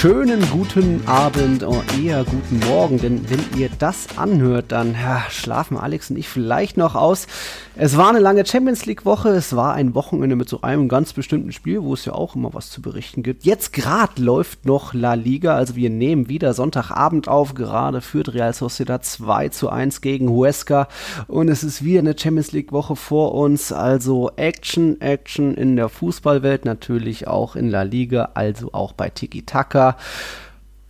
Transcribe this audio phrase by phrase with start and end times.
[0.00, 5.76] schönen guten Abend oder eher guten Morgen, denn wenn ihr das anhört, dann ja, schlafen
[5.76, 7.26] Alex und ich vielleicht noch aus.
[7.74, 11.12] Es war eine lange Champions League Woche, es war ein Wochenende mit so einem ganz
[11.14, 13.44] bestimmten Spiel, wo es ja auch immer was zu berichten gibt.
[13.44, 18.52] Jetzt gerade läuft noch La Liga, also wir nehmen wieder Sonntagabend auf, gerade führt Real
[18.52, 20.86] Sociedad 2 zu 1 gegen Huesca
[21.26, 25.88] und es ist wieder eine Champions League Woche vor uns, also Action, Action in der
[25.88, 29.87] Fußballwelt, natürlich auch in La Liga, also auch bei Tiki Taka.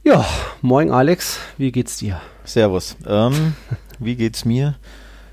[0.05, 0.25] Ja,
[0.62, 2.20] moin Alex, wie geht's dir?
[2.45, 2.97] Servus.
[3.06, 3.55] Ähm,
[3.98, 4.77] wie geht's mir?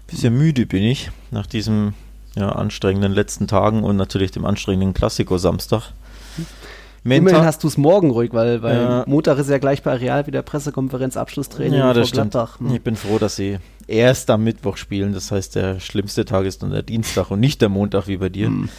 [0.08, 1.94] Bisschen müde bin ich nach diesen
[2.36, 5.94] ja, anstrengenden letzten Tagen und natürlich dem anstrengenden Klassiko Samstag.
[7.04, 7.30] Mental.
[7.30, 9.04] Immerhin hast du es morgen ruhig, weil, weil ja.
[9.08, 11.80] Montag ist ja gleich bei Real wieder Pressekonferenz, Abschlusstraining.
[11.80, 12.34] Ja, das stimmt.
[12.34, 12.74] Hm.
[12.74, 15.14] Ich bin froh, dass sie erst am Mittwoch spielen.
[15.14, 18.30] Das heißt, der schlimmste Tag ist dann der Dienstag und nicht der Montag wie bei
[18.30, 18.48] dir.
[18.48, 18.70] Hm.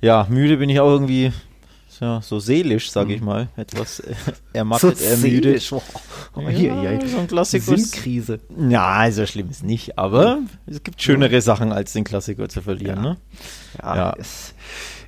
[0.00, 1.32] Ja, müde bin ich auch irgendwie
[2.00, 3.26] ja, so seelisch, sage ich mhm.
[3.26, 4.14] mal, etwas äh,
[4.52, 5.72] ermattet, so ermüdet.
[5.72, 5.82] Oh,
[6.34, 7.08] oh, ja, hier, hier.
[7.08, 7.76] So ein Klassiker.
[7.76, 8.40] Sinnkrise.
[8.68, 12.96] Ja, so schlimm ist nicht, aber es gibt schönere Sachen, als den Klassiker zu verlieren.
[12.96, 13.16] Ja, ne?
[13.82, 14.16] ja, ja.
[14.18, 14.54] Es,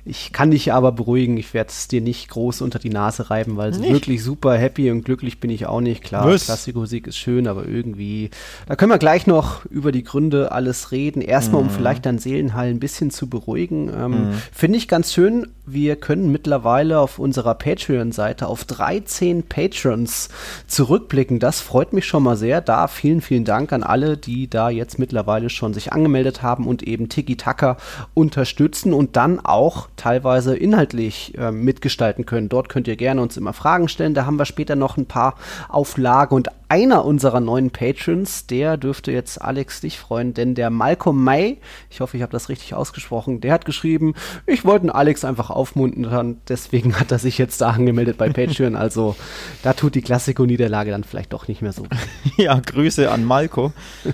[0.07, 3.57] ich kann dich aber beruhigen, ich werde es dir nicht groß unter die Nase reiben,
[3.57, 3.91] weil nicht?
[3.91, 6.03] wirklich super happy und glücklich bin ich auch nicht.
[6.03, 8.29] Klar, Klassiko-Musik ist schön, aber irgendwie,
[8.67, 11.21] da können wir gleich noch über die Gründe alles reden.
[11.21, 11.65] Erstmal, mm.
[11.65, 11.75] um mhm.
[11.75, 13.89] vielleicht dein Seelenhall ein bisschen zu beruhigen.
[13.89, 14.33] Ähm, mm.
[14.51, 20.29] Finde ich ganz schön, wir können mittlerweile auf unserer Patreon-Seite auf 13 Patrons
[20.67, 21.39] zurückblicken.
[21.39, 22.61] Das freut mich schon mal sehr.
[22.61, 26.83] Da vielen, vielen Dank an alle, die da jetzt mittlerweile schon sich angemeldet haben und
[26.83, 27.77] eben Tiki Taka
[28.13, 32.49] unterstützen und dann auch teilweise inhaltlich äh, mitgestalten können.
[32.49, 34.13] Dort könnt ihr gerne uns immer Fragen stellen.
[34.13, 35.35] Da haben wir später noch ein paar
[35.67, 41.23] Auflagen und einer unserer neuen Patrons, der dürfte jetzt Alex dich freuen, denn der Malcolm
[41.23, 41.59] May,
[41.89, 44.15] ich hoffe, ich habe das richtig ausgesprochen, der hat geschrieben,
[44.45, 48.75] ich wollte Alex einfach aufmuntern, deswegen hat er sich jetzt da angemeldet bei Patreon.
[48.87, 49.15] Also
[49.63, 51.85] da tut die Klassiko-Niederlage dann vielleicht doch nicht mehr so.
[52.37, 53.73] Ja, Grüße an Malco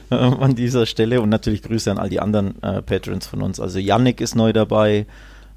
[0.10, 3.60] äh, an dieser Stelle und natürlich Grüße an all die anderen äh, Patrons von uns.
[3.60, 5.06] Also Yannick ist neu dabei,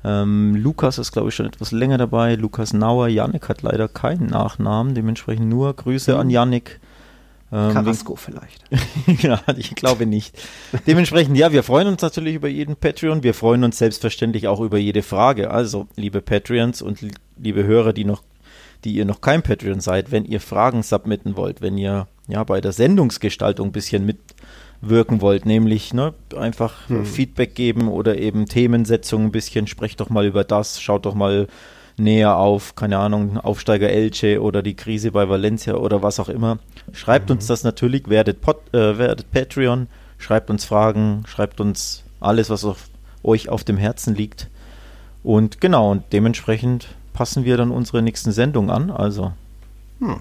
[0.06, 2.37] ähm, Lukas ist, glaube ich, schon etwas länger dabei.
[2.37, 3.09] Lukas Nauer.
[3.09, 4.94] Yannick hat leider keinen Nachnamen.
[4.94, 6.21] Dementsprechend nur Grüße mhm.
[6.21, 6.81] an Yannick.
[7.50, 8.62] Ähm, Carrasco vielleicht.
[9.22, 10.39] ja, ich glaube nicht.
[10.87, 13.25] Dementsprechend, ja, wir freuen uns natürlich über jeden Patreon.
[13.25, 15.50] Wir freuen uns selbstverständlich auch über jede Frage.
[15.50, 17.00] Also, liebe Patreons und
[17.37, 18.22] liebe Hörer, die noch,
[18.84, 22.61] die ihr noch kein Patreon seid, wenn ihr Fragen submitten wollt, wenn ihr ja bei
[22.61, 24.19] der Sendungsgestaltung ein bisschen mit
[24.81, 27.04] wirken wollt, nämlich ne, einfach hm.
[27.04, 31.48] Feedback geben oder eben Themensetzung ein bisschen, sprecht doch mal über das, schaut doch mal
[31.98, 36.59] näher auf, keine Ahnung, Aufsteiger Elche oder die Krise bei Valencia oder was auch immer.
[36.92, 37.36] Schreibt mhm.
[37.36, 39.88] uns das natürlich, werdet, Pod, äh, werdet Patreon,
[40.19, 42.88] schreibt uns Fragen, schreibt uns alles, was auf,
[43.22, 44.48] euch auf dem Herzen liegt.
[45.22, 48.91] Und genau, und dementsprechend passen wir dann unsere nächsten Sendungen an.
[48.91, 49.32] Also.
[50.00, 50.20] Hm.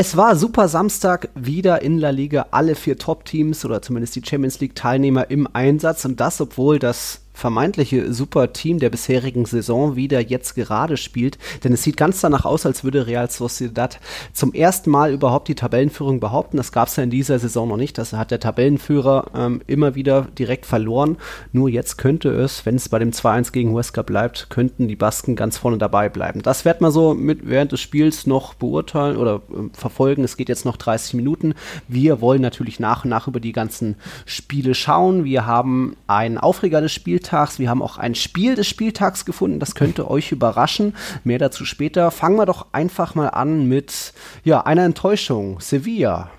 [0.00, 4.60] Es war super Samstag wieder in La Liga, alle vier Top-Teams oder zumindest die Champions
[4.60, 6.04] League-Teilnehmer im Einsatz.
[6.04, 11.38] Und das, obwohl das vermeintliche Super-Team der bisherigen Saison wieder jetzt gerade spielt.
[11.62, 14.00] Denn es sieht ganz danach aus, als würde Real Sociedad
[14.32, 16.56] zum ersten Mal überhaupt die Tabellenführung behaupten.
[16.56, 17.96] Das gab es ja in dieser Saison noch nicht.
[17.96, 21.16] Das hat der Tabellenführer ähm, immer wieder direkt verloren.
[21.52, 25.36] Nur jetzt könnte es, wenn es bei dem 2-1 gegen Huesca bleibt, könnten die Basken
[25.36, 26.42] ganz vorne dabei bleiben.
[26.42, 30.24] Das wird man so mit während des Spiels noch beurteilen oder äh, verfolgen.
[30.24, 31.54] Es geht jetzt noch 30 Minuten.
[31.86, 33.94] Wir wollen natürlich nach und nach über die ganzen
[34.26, 35.22] Spiele schauen.
[35.22, 37.58] Wir haben einen Aufreger des Spiels Spieltags.
[37.58, 39.60] Wir haben auch ein Spiel des Spieltags gefunden.
[39.60, 40.94] Das könnte euch überraschen.
[41.24, 42.10] Mehr dazu später.
[42.10, 45.60] Fangen wir doch einfach mal an mit ja, einer Enttäuschung.
[45.60, 46.30] Sevilla.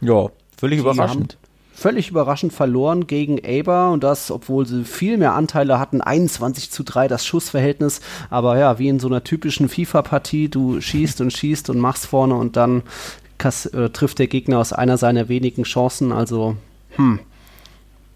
[0.00, 1.38] Ja, völlig Die überraschend
[1.76, 6.84] völlig überraschend verloren gegen Eber und das, obwohl sie viel mehr Anteile hatten, 21 zu
[6.84, 8.00] 3 das Schussverhältnis,
[8.30, 12.36] aber ja, wie in so einer typischen FIFA-Partie, du schießt und schießt und machst vorne
[12.36, 12.84] und dann
[13.42, 16.54] äh, trifft der Gegner aus einer seiner wenigen Chancen, also
[16.90, 17.18] hm,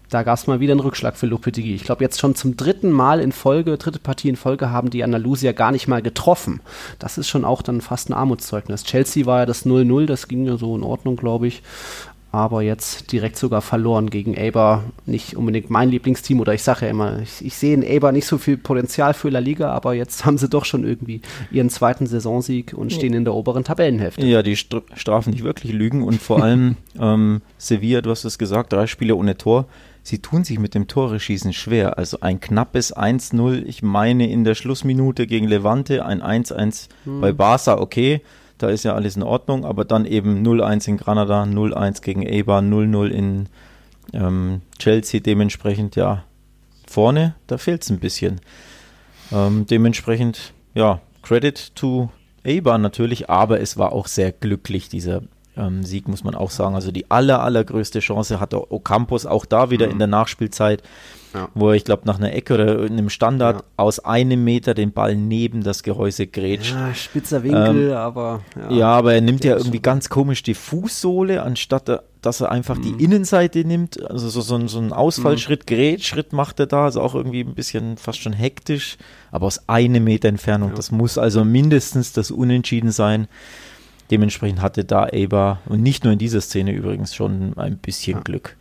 [0.09, 1.75] da gab es mal wieder einen Rückschlag für Lopetegui.
[1.75, 5.03] Ich glaube, jetzt schon zum dritten Mal in Folge, dritte Partie in Folge haben die
[5.03, 6.61] Andalusier gar nicht mal getroffen.
[6.97, 8.83] Das ist schon auch dann fast ein Armutszeugnis.
[8.83, 11.61] Chelsea war ja das 0-0, das ging ja so in Ordnung, glaube ich.
[12.31, 14.83] Aber jetzt direkt sogar verloren gegen Eber.
[15.07, 18.27] Nicht unbedingt mein Lieblingsteam oder ich sage ja immer, ich, ich sehe in Eber nicht
[18.27, 21.21] so viel Potenzial für La Liga, aber jetzt haben sie doch schon irgendwie
[21.51, 24.25] ihren zweiten Saisonsieg und stehen in der oberen Tabellenhälfte.
[24.25, 28.73] Ja, die Strafen nicht wirklich lügen und vor allem ähm, Sevilla, du hast es gesagt,
[28.73, 29.65] drei Spiele ohne Tor
[30.09, 31.97] sie tun sich mit dem Tore-Schießen schwer.
[31.97, 37.21] Also ein knappes 1-0, ich meine in der Schlussminute gegen Levante, ein 1-1 hm.
[37.21, 38.21] bei Barca, okay,
[38.57, 42.61] da ist ja alles in Ordnung, aber dann eben 0-1 in Granada, 0-1 gegen Eibar,
[42.61, 43.49] 0-0 in
[44.11, 46.23] Ähm, Chelsea dementsprechend, ja,
[46.87, 48.41] vorne, da fehlt es ein bisschen.
[49.31, 52.09] Ähm, dementsprechend, ja, Credit to
[52.43, 55.21] Eibar natürlich, aber es war auch sehr glücklich, dieser
[55.59, 56.75] ähm, Sieg, muss man auch sagen.
[56.75, 59.93] Also die aller, allergrößte Chance hatte Ocampos auch da wieder mhm.
[59.93, 60.83] in der Nachspielzeit
[61.33, 61.49] ja.
[61.53, 63.63] wo er, ich glaube, nach einer Ecke oder einem Standard ja.
[63.77, 66.73] aus einem Meter den Ball neben das Gehäuse grätscht.
[66.73, 68.41] Ja, spitzer Winkel, ähm, aber.
[68.55, 72.77] Ja, ja, aber er nimmt ja irgendwie ganz komisch die Fußsohle, anstatt dass er einfach
[72.77, 72.81] mhm.
[72.81, 74.03] die Innenseite nimmt.
[74.09, 75.75] Also so, so, so einen Ausfallschritt, mhm.
[75.75, 78.97] Grätschritt macht er da, also auch irgendwie ein bisschen fast schon hektisch,
[79.31, 80.73] aber aus einem Meter Entfernung.
[80.75, 83.27] Das muss also mindestens das Unentschieden sein.
[84.11, 88.57] Dementsprechend hatte da Eber und nicht nur in dieser Szene übrigens schon ein bisschen Glück.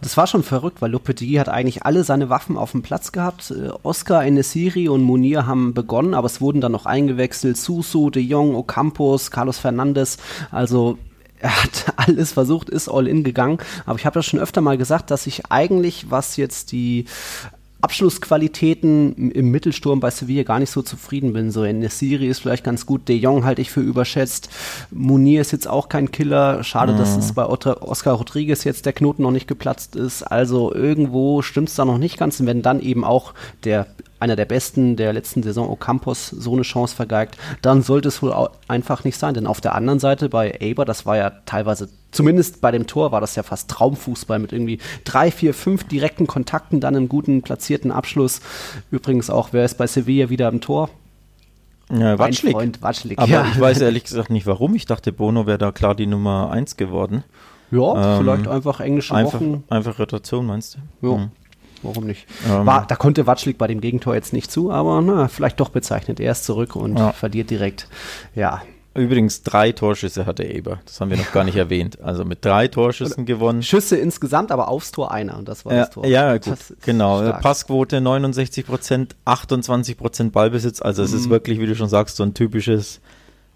[0.00, 3.50] Das war schon verrückt, weil Lopetegui hat eigentlich alle seine Waffen auf dem Platz gehabt.
[3.50, 7.56] Äh, Oscar, Enesiri und Munir haben begonnen, aber es wurden dann noch eingewechselt.
[7.56, 10.18] Suso, De Jong, Ocampos, Carlos Fernandes.
[10.50, 10.98] Also
[11.38, 13.58] er hat alles versucht, ist all in gegangen.
[13.86, 17.06] Aber ich habe ja schon öfter mal gesagt, dass ich eigentlich, was jetzt die
[17.84, 21.50] Abschlussqualitäten im Mittelsturm bei Sevilla gar nicht so zufrieden bin.
[21.50, 24.48] So in Siri ist vielleicht ganz gut, De Jong halte ich für überschätzt.
[24.90, 26.64] Munir ist jetzt auch kein Killer.
[26.64, 26.96] Schade, mhm.
[26.96, 30.22] dass es bei Oscar Rodriguez jetzt der Knoten noch nicht geplatzt ist.
[30.22, 32.40] Also irgendwo stimmt es da noch nicht ganz.
[32.40, 33.34] Und wenn dann eben auch
[33.64, 33.86] der
[34.20, 38.34] einer der besten der letzten Saison, Ocampos, so eine Chance vergeigt, dann sollte es wohl
[38.68, 39.34] einfach nicht sein.
[39.34, 43.12] Denn auf der anderen Seite bei Aber, das war ja teilweise, zumindest bei dem Tor
[43.12, 47.42] war das ja fast Traumfußball mit irgendwie drei, vier, fünf direkten Kontakten, dann einen guten
[47.42, 48.40] platzierten Abschluss.
[48.90, 50.90] Übrigens auch, wer ist bei Sevilla wieder im Tor?
[51.90, 52.52] Ja, Watschlik.
[52.52, 53.18] Freund, Watschlik.
[53.18, 53.46] Aber ja.
[53.52, 54.74] ich weiß ehrlich gesagt nicht warum.
[54.74, 57.24] Ich dachte, Bono wäre da klar die Nummer eins geworden.
[57.70, 59.64] Ja, ähm, vielleicht einfach englische einfach, Wochen.
[59.68, 61.08] Einfach Rotation, meinst du?
[61.08, 61.16] Ja.
[61.16, 61.30] Hm
[61.84, 62.26] warum nicht?
[62.48, 65.68] Ähm, War, da konnte Watschlik bei dem Gegentor jetzt nicht zu, aber na, vielleicht doch
[65.68, 66.20] bezeichnet.
[66.20, 67.12] Er ist zurück und ja.
[67.12, 67.88] verliert direkt.
[68.34, 68.62] Ja.
[68.96, 70.78] Übrigens drei Torschüsse hatte Eber.
[70.86, 72.00] Das haben wir noch gar nicht erwähnt.
[72.00, 73.62] Also mit drei Torschüssen gewonnen.
[73.62, 76.06] Schüsse insgesamt, aber aufs Tor einer und das war ja, das Tor.
[76.06, 76.58] Ja, gut.
[76.82, 77.18] Genau.
[77.20, 77.42] Stark.
[77.42, 80.80] Passquote 69 Prozent, 28 Prozent Ballbesitz.
[80.80, 81.18] Also es mhm.
[81.18, 83.00] ist wirklich, wie du schon sagst, so ein typisches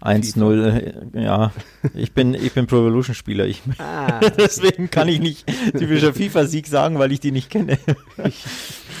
[0.01, 1.51] 1-0, ja.
[1.93, 3.45] Ich bin, ich bin Pro Evolution Spieler.
[3.45, 5.45] Ich, ah, deswegen kann ich nicht
[5.77, 7.77] typischer FIFA-Sieg sagen, weil ich die nicht kenne.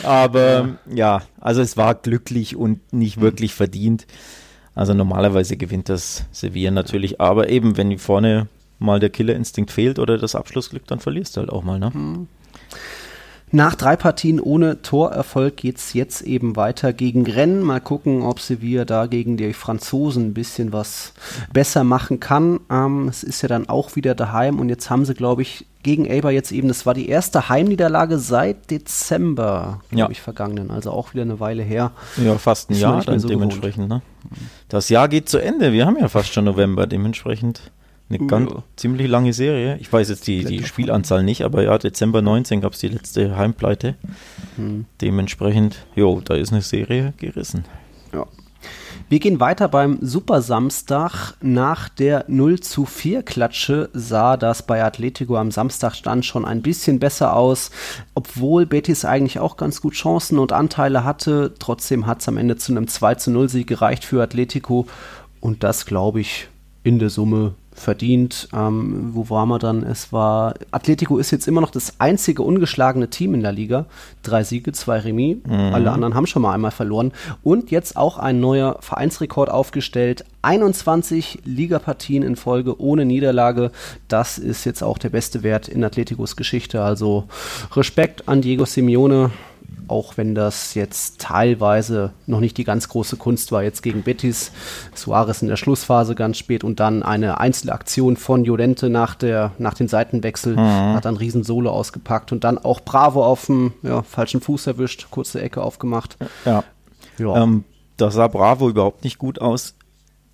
[0.03, 0.95] Aber ja.
[0.95, 4.07] ja, also es war glücklich und nicht wirklich verdient.
[4.75, 8.47] Also normalerweise gewinnt das Sevilla natürlich, aber eben, wenn vorne
[8.77, 11.91] mal der Killerinstinkt fehlt oder das Abschlussglück, dann verlierst du halt auch mal, ne?
[11.93, 12.27] Mhm.
[13.51, 17.63] Nach drei Partien ohne Torerfolg geht es jetzt eben weiter gegen Rennes.
[17.65, 21.13] Mal gucken, ob Sevilla da gegen die Franzosen ein bisschen was
[21.51, 22.59] besser machen kann.
[22.69, 26.05] Ähm, es ist ja dann auch wieder daheim und jetzt haben sie, glaube ich, gegen
[26.05, 30.09] Elba jetzt eben, das war die erste Heimniederlage seit Dezember, glaube ja.
[30.09, 30.71] ich, vergangenen.
[30.71, 31.91] Also auch wieder eine Weile her.
[32.17, 33.87] Ja, fast ein Jahr dann so dementsprechend.
[33.87, 34.01] Ne?
[34.67, 35.71] Das Jahr geht zu Ende.
[35.71, 37.71] Wir haben ja fast schon November, dementsprechend.
[38.09, 38.63] Eine ganz ja.
[38.75, 39.77] ziemlich lange Serie.
[39.79, 43.37] Ich weiß jetzt die, die Spielanzahl nicht, aber ja, Dezember 19 gab es die letzte
[43.37, 43.95] Heimpleite.
[44.55, 44.85] Hm.
[44.99, 47.65] Dementsprechend, jo, da ist eine Serie gerissen.
[48.11, 48.25] Ja.
[49.09, 51.33] Wir gehen weiter beim Super Samstag.
[51.41, 56.61] Nach der 0 zu 4 Klatsche sah das bei Atletico am Samstag stand schon ein
[56.61, 57.71] bisschen besser aus,
[58.15, 61.53] obwohl Betis eigentlich auch ganz gut Chancen und Anteile hatte.
[61.59, 64.87] Trotzdem hat es am Ende zu einem 2 zu 0 Sieg gereicht für Atletico
[65.41, 66.47] und das glaube ich
[66.83, 68.49] in der Summe verdient.
[68.53, 69.83] Ähm, wo war man dann?
[69.83, 73.85] Es war, Atletico ist jetzt immer noch das einzige ungeschlagene Team in der Liga.
[74.23, 75.37] Drei Siege, zwei Remis.
[75.45, 75.73] Mhm.
[75.73, 77.11] Alle anderen haben schon mal einmal verloren.
[77.43, 80.25] Und jetzt auch ein neuer Vereinsrekord aufgestellt.
[80.41, 83.71] 21 Ligapartien in Folge ohne Niederlage.
[84.07, 86.81] Das ist jetzt auch der beste Wert in Atleticos Geschichte.
[86.81, 87.25] Also
[87.75, 89.31] Respekt an Diego Simeone
[89.89, 94.51] auch wenn das jetzt teilweise noch nicht die ganz große Kunst war, jetzt gegen Betis,
[94.93, 99.73] Suarez in der Schlussphase ganz spät und dann eine Einzelaktion von Jolente nach, der, nach
[99.73, 100.93] dem Seitenwechsel, mhm.
[100.93, 105.07] hat dann riesen Solo ausgepackt und dann auch Bravo auf dem ja, falschen Fuß erwischt,
[105.11, 106.17] kurze Ecke aufgemacht.
[106.45, 106.63] Ja.
[107.17, 107.43] ja.
[107.43, 107.63] Ähm,
[107.97, 109.75] da sah Bravo überhaupt nicht gut aus.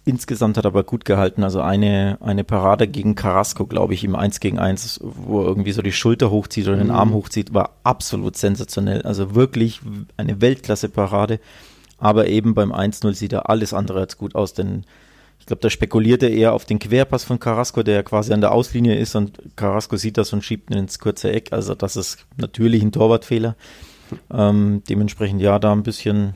[0.08, 1.44] Insgesamt hat er aber gut gehalten.
[1.44, 5.72] Also eine, eine Parade gegen Carrasco, glaube ich, im 1 gegen 1, wo er irgendwie
[5.72, 7.16] so die Schulter hochzieht oder den Arm mhm.
[7.16, 9.02] hochzieht, war absolut sensationell.
[9.02, 9.82] Also wirklich
[10.16, 11.40] eine Weltklasse-Parade.
[11.98, 14.86] Aber eben beim 1-0 sieht er alles andere als gut aus, denn
[15.40, 18.52] ich glaube, da spekuliert er eher auf den Querpass von Carrasco, der quasi an der
[18.52, 21.52] Auslinie ist und Carrasco sieht das und schiebt ihn ins kurze Eck.
[21.52, 23.56] Also das ist natürlich ein Torwartfehler.
[24.32, 26.36] Ähm, dementsprechend ja, da ein bisschen,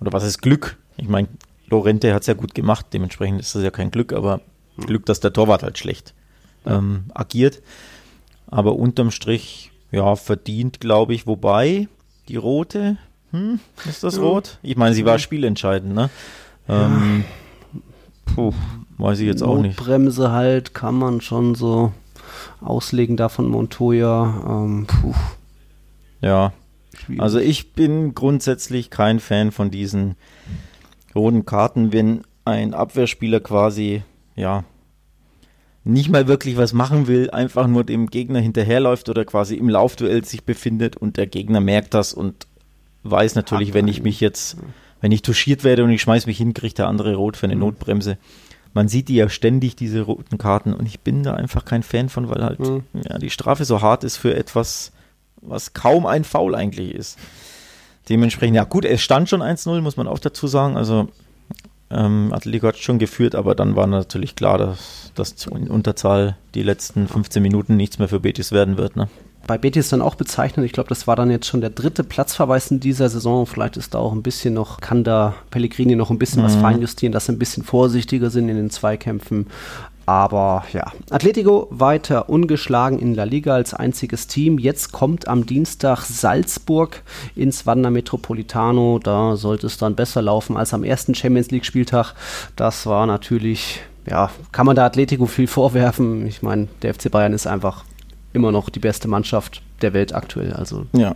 [0.00, 0.78] oder was ist Glück?
[0.96, 1.28] Ich meine,
[1.70, 4.40] Lorente hat es ja gut gemacht, dementsprechend ist das ja kein Glück, aber
[4.76, 6.14] Glück, dass der Torwart halt schlecht
[6.66, 7.62] ähm, agiert.
[8.46, 11.88] Aber unterm Strich, ja, verdient, glaube ich, wobei
[12.28, 12.96] die rote,
[13.30, 14.58] hm, ist das rot?
[14.62, 16.10] Ich meine, sie war spielentscheidend, ne?
[16.68, 17.24] Ähm,
[18.26, 18.52] puh,
[18.98, 19.76] weiß ich jetzt auch nicht.
[19.76, 21.92] Bremse halt, kann man schon so
[22.60, 24.44] auslegen da von Montoya.
[24.46, 24.86] Ähm,
[26.20, 26.52] ja,
[26.94, 27.22] Schwierig.
[27.22, 30.16] also ich bin grundsätzlich kein Fan von diesen
[31.14, 34.02] roten Karten, wenn ein Abwehrspieler quasi,
[34.36, 34.64] ja,
[35.84, 40.24] nicht mal wirklich was machen will, einfach nur dem Gegner hinterherläuft oder quasi im Laufduell
[40.24, 42.46] sich befindet und der Gegner merkt das und
[43.02, 44.58] weiß natürlich, wenn ich mich jetzt,
[45.00, 47.54] wenn ich touchiert werde und ich schmeiß mich hin, kriegt der andere rot für eine
[47.54, 47.62] mhm.
[47.62, 48.18] Notbremse.
[48.74, 52.08] Man sieht die ja ständig, diese roten Karten, und ich bin da einfach kein Fan
[52.08, 52.84] von, weil halt mhm.
[53.08, 54.92] ja, die Strafe so hart ist für etwas,
[55.40, 57.18] was kaum ein Foul eigentlich ist.
[58.08, 60.76] Dementsprechend, ja gut, es stand schon 1-0, muss man auch dazu sagen.
[60.76, 61.08] Also
[61.90, 66.62] ähm, Atletico hat schon geführt, aber dann war natürlich klar, dass, dass in Unterzahl die
[66.62, 68.96] letzten 15 Minuten nichts mehr für Betis werden wird.
[68.96, 69.08] Ne?
[69.50, 70.64] bei Betis dann auch bezeichnet.
[70.64, 73.46] Ich glaube, das war dann jetzt schon der dritte Platzverweis in dieser Saison.
[73.46, 76.46] Vielleicht ist da auch ein bisschen noch, kann da Pellegrini noch ein bisschen mhm.
[76.46, 79.48] was feinjustieren, dass sie ein bisschen vorsichtiger sind in den Zweikämpfen.
[80.10, 84.58] Aber ja, Atletico weiter ungeschlagen in La Liga als einziges Team.
[84.58, 87.04] Jetzt kommt am Dienstag Salzburg
[87.36, 88.98] ins Wanda Metropolitano.
[88.98, 92.14] Da sollte es dann besser laufen als am ersten Champions League Spieltag.
[92.56, 96.26] Das war natürlich, ja, kann man da Atletico viel vorwerfen.
[96.26, 97.84] Ich meine, der FC Bayern ist einfach
[98.32, 100.54] immer noch die beste Mannschaft der Welt aktuell.
[100.54, 101.14] Also ja,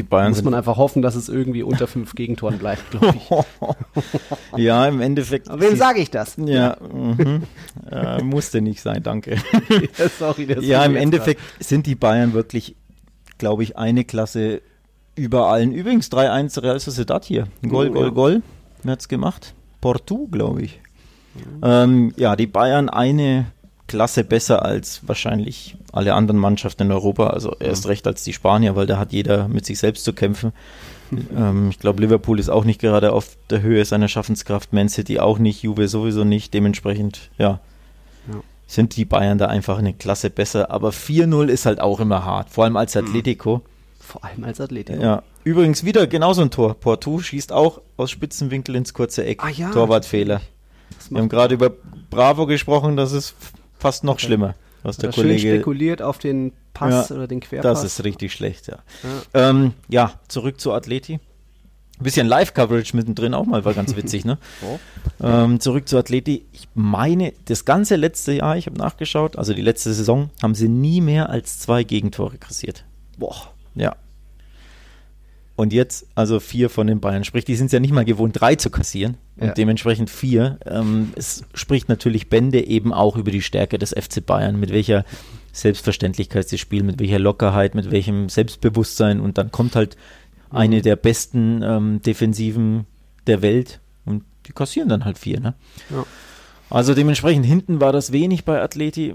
[0.00, 3.30] die Bayern muss man einfach hoffen, dass es irgendwie unter fünf Gegentoren bleibt, glaube ich.
[4.56, 5.50] ja, im Endeffekt.
[5.50, 6.36] Aber wem sage ich das?
[6.38, 7.42] Ja, mhm.
[7.90, 9.36] äh, musste nicht sein, danke.
[10.18, 11.64] Sorry, ja, im Endeffekt grad.
[11.64, 12.76] sind die Bayern wirklich,
[13.36, 14.62] glaube ich, eine Klasse
[15.16, 15.72] über allen.
[15.72, 17.48] Übrigens 3-1 Real Sociedad hier.
[17.68, 18.10] Gol, oh, Gol, ja.
[18.10, 18.42] Gol.
[18.82, 19.54] Wer hat's gemacht?
[19.82, 20.80] Portu, glaube ich.
[21.34, 21.60] Mhm.
[21.62, 23.52] Ähm, ja, die Bayern eine
[23.90, 27.26] Klasse besser als wahrscheinlich alle anderen Mannschaften in Europa.
[27.26, 30.52] Also erst recht als die Spanier, weil da hat jeder mit sich selbst zu kämpfen.
[31.36, 35.18] ähm, ich glaube, Liverpool ist auch nicht gerade auf der Höhe seiner Schaffenskraft, Man City
[35.18, 36.54] auch nicht, Juve sowieso nicht.
[36.54, 37.58] Dementsprechend, ja,
[38.28, 38.40] ja.
[38.68, 40.70] sind die Bayern da einfach eine Klasse besser.
[40.70, 43.08] Aber 4-0 ist halt auch immer hart, vor allem als mhm.
[43.08, 43.62] Atletico.
[43.98, 45.02] Vor allem als Atletico.
[45.02, 45.24] Ja.
[45.42, 46.74] Übrigens wieder genauso ein Tor.
[46.74, 49.42] Porto schießt auch aus Spitzenwinkel ins kurze Eck.
[49.42, 50.42] Ah, ja, Torwartfehler.
[51.08, 51.72] Wir haben gerade über
[52.10, 53.34] Bravo gesprochen, das ist
[53.80, 54.54] fast noch schlimmer.
[54.82, 57.82] Was der Kollege spekuliert auf den Pass ja, oder den Querpass.
[57.82, 58.78] Das ist richtig schlecht, ja.
[59.34, 61.14] Ja, ähm, ja zurück zu Atleti.
[61.14, 64.38] Ein bisschen Live-Coverage mittendrin auch mal, war ganz witzig, ne?
[64.62, 64.78] Oh.
[65.22, 66.46] Ähm, zurück zu Atleti.
[66.52, 70.68] Ich meine, das ganze letzte Jahr, ich habe nachgeschaut, also die letzte Saison, haben sie
[70.68, 72.84] nie mehr als zwei Gegentore kassiert.
[73.18, 73.52] Boah.
[73.74, 73.96] Ja,
[75.60, 77.22] und jetzt also vier von den Bayern.
[77.22, 79.52] Sprich, die sind es ja nicht mal gewohnt, drei zu kassieren und ja.
[79.52, 80.58] dementsprechend vier.
[80.64, 85.04] Ähm, es spricht natürlich Bände eben auch über die Stärke des FC Bayern, mit welcher
[85.52, 89.98] Selbstverständlichkeit sie spielen, mit welcher Lockerheit, mit welchem Selbstbewusstsein und dann kommt halt
[90.50, 90.56] mhm.
[90.56, 92.86] eine der besten ähm, Defensiven
[93.26, 95.40] der Welt und die kassieren dann halt vier.
[95.40, 95.52] Ne?
[95.90, 96.06] Ja.
[96.70, 99.14] Also dementsprechend hinten war das wenig bei Atleti.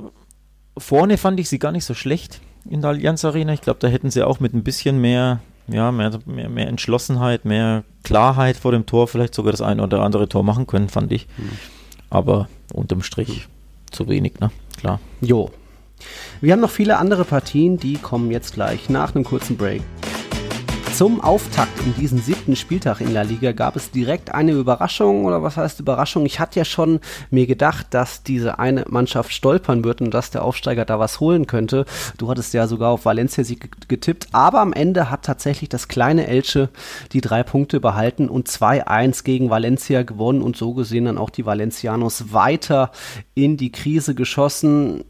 [0.78, 3.52] Vorne fand ich sie gar nicht so schlecht in der Allianz Arena.
[3.52, 7.46] Ich glaube, da hätten sie auch mit ein bisschen mehr ja, mehr, mehr, mehr Entschlossenheit,
[7.46, 11.12] mehr Klarheit vor dem Tor, vielleicht sogar das ein oder andere Tor machen können, fand
[11.12, 11.28] ich.
[11.38, 11.52] Mhm.
[12.10, 13.92] Aber unterm Strich mhm.
[13.92, 14.52] zu wenig, ne?
[14.78, 15.00] Klar.
[15.22, 15.52] Jo.
[16.42, 19.82] Wir haben noch viele andere Partien, die kommen jetzt gleich nach einem kurzen Break.
[20.96, 25.44] Zum Auftakt in diesen siebten Spieltag in La Liga gab es direkt eine Überraschung oder
[25.44, 26.26] was heißt Überraschung?
[26.26, 30.46] Ich hatte ja schon mir gedacht, dass diese eine Mannschaft stolpern wird und dass der
[30.46, 31.84] Aufsteiger da was holen könnte.
[32.18, 36.28] Du hattest ja sogar auf Valencia Sieg getippt, aber am Ende hat tatsächlich das kleine
[36.28, 36.70] Elche
[37.12, 41.46] die drei Punkte behalten und 2-1 gegen Valencia gewonnen und so gesehen dann auch die
[41.46, 42.92] Valencianos weiter
[43.34, 45.04] in die Krise geschossen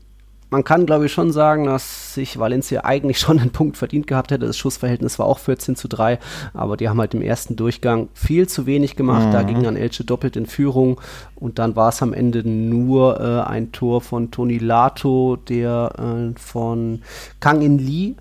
[0.56, 4.32] man kann, glaube ich, schon sagen, dass sich Valencia eigentlich schon einen Punkt verdient gehabt
[4.32, 4.46] hätte.
[4.46, 6.18] Das Schussverhältnis war auch 14 zu 3,
[6.54, 9.28] aber die haben halt im ersten Durchgang viel zu wenig gemacht.
[9.28, 9.32] Mhm.
[9.34, 11.02] Da ging dann Elche doppelt in Führung
[11.36, 15.92] und dann war es am Ende nur äh, ein Tor von Toni Lato, der
[16.34, 17.02] äh, von
[17.42, 18.14] Kang In Lee.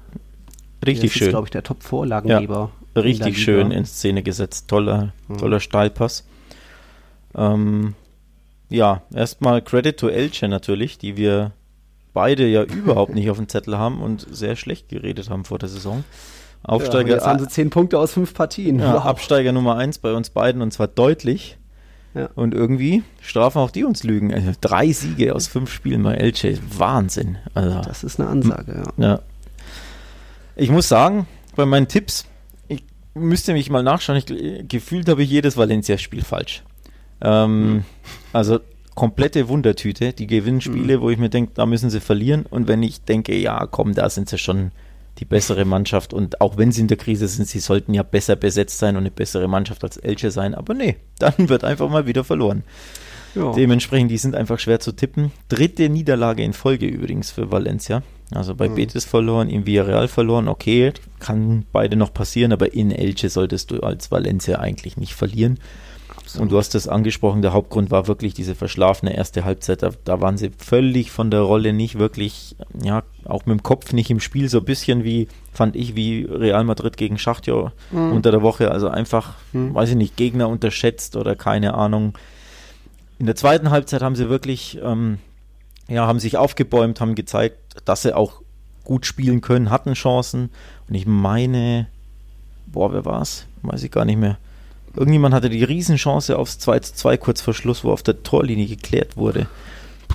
[0.85, 1.29] Richtig schön.
[1.29, 2.73] glaube ich, der Top-Vorlagengeber.
[2.97, 4.67] Ja, richtig in schön in Szene gesetzt.
[4.67, 5.39] Toller, mhm.
[5.39, 6.27] toller Steilpass.
[7.37, 7.95] Ähm,
[8.71, 11.53] ja, erstmal Credit to Elche natürlich, die wir
[12.15, 15.69] beide ja überhaupt nicht auf dem Zettel haben und sehr schlecht geredet haben vor der
[15.69, 16.05] Saison.
[16.63, 17.09] Aufsteiger.
[17.09, 18.79] Ja, jetzt haben sie zehn Punkte aus fünf Partien.
[18.79, 19.05] Ja, wow.
[19.05, 21.59] Absteiger Nummer eins bei uns beiden und zwar deutlich.
[22.15, 22.31] Ja.
[22.37, 24.33] Und irgendwie strafen auch die uns Lügen.
[24.33, 26.59] Also drei Siege aus fünf Spielen bei LJ.
[26.79, 27.39] Wahnsinn.
[27.53, 29.05] Also, das ist eine Ansage, ja.
[29.05, 29.21] ja.
[30.57, 32.25] Ich muss sagen, bei meinen Tipps,
[32.69, 36.63] ich müsste mich mal nachschauen, ich, gefühlt habe ich jedes Valencia-Spiel falsch.
[37.21, 37.85] Ähm, mhm.
[38.33, 38.61] Also
[38.95, 40.13] komplette Wundertüte.
[40.13, 41.01] Die gewinnen Spiele, mhm.
[41.03, 42.47] wo ich mir denke, da müssen sie verlieren.
[42.49, 44.73] Und wenn ich denke, ja, komm, da sind sie schon
[45.19, 46.13] die bessere Mannschaft.
[46.13, 49.03] Und auch wenn sie in der Krise sind, sie sollten ja besser besetzt sein und
[49.03, 50.55] eine bessere Mannschaft als Elche sein.
[50.55, 52.65] Aber nee, dann wird einfach mal wieder verloren.
[53.35, 53.53] Ja.
[53.53, 55.33] Dementsprechend, die sind einfach schwer zu tippen.
[55.49, 58.03] Dritte Niederlage in Folge übrigens für Valencia.
[58.31, 58.77] Also bei mhm.
[58.77, 63.81] Betis verloren, in Villarreal verloren, okay, kann beide noch passieren, aber in Elche solltest du
[63.81, 65.59] als Valencia eigentlich nicht verlieren.
[66.25, 66.43] Absolut.
[66.43, 69.83] Und du hast das angesprochen, der Hauptgrund war wirklich diese verschlafene erste Halbzeit.
[69.83, 73.93] Da, da, waren sie völlig von der Rolle nicht wirklich, ja, auch mit dem Kopf
[73.93, 78.13] nicht im Spiel, so ein bisschen wie, fand ich, wie Real Madrid gegen Schachtjo mhm.
[78.13, 78.71] unter der Woche.
[78.71, 79.75] Also einfach, mhm.
[79.75, 82.17] weiß ich nicht, Gegner unterschätzt oder keine Ahnung.
[83.19, 85.19] In der zweiten Halbzeit haben sie wirklich, ähm,
[85.89, 88.41] ja, haben sich aufgebäumt, haben gezeigt, dass sie auch
[88.83, 90.51] gut spielen können, hatten Chancen.
[90.89, 91.87] Und ich meine,
[92.67, 93.47] boah, wer war's?
[93.63, 94.39] Weiß ich gar nicht mehr.
[94.97, 98.67] Irgendjemand hatte die Riesenchance aufs 2 zu 2 kurz vor Schluss, wo auf der Torlinie
[98.67, 99.49] geklärt wurde.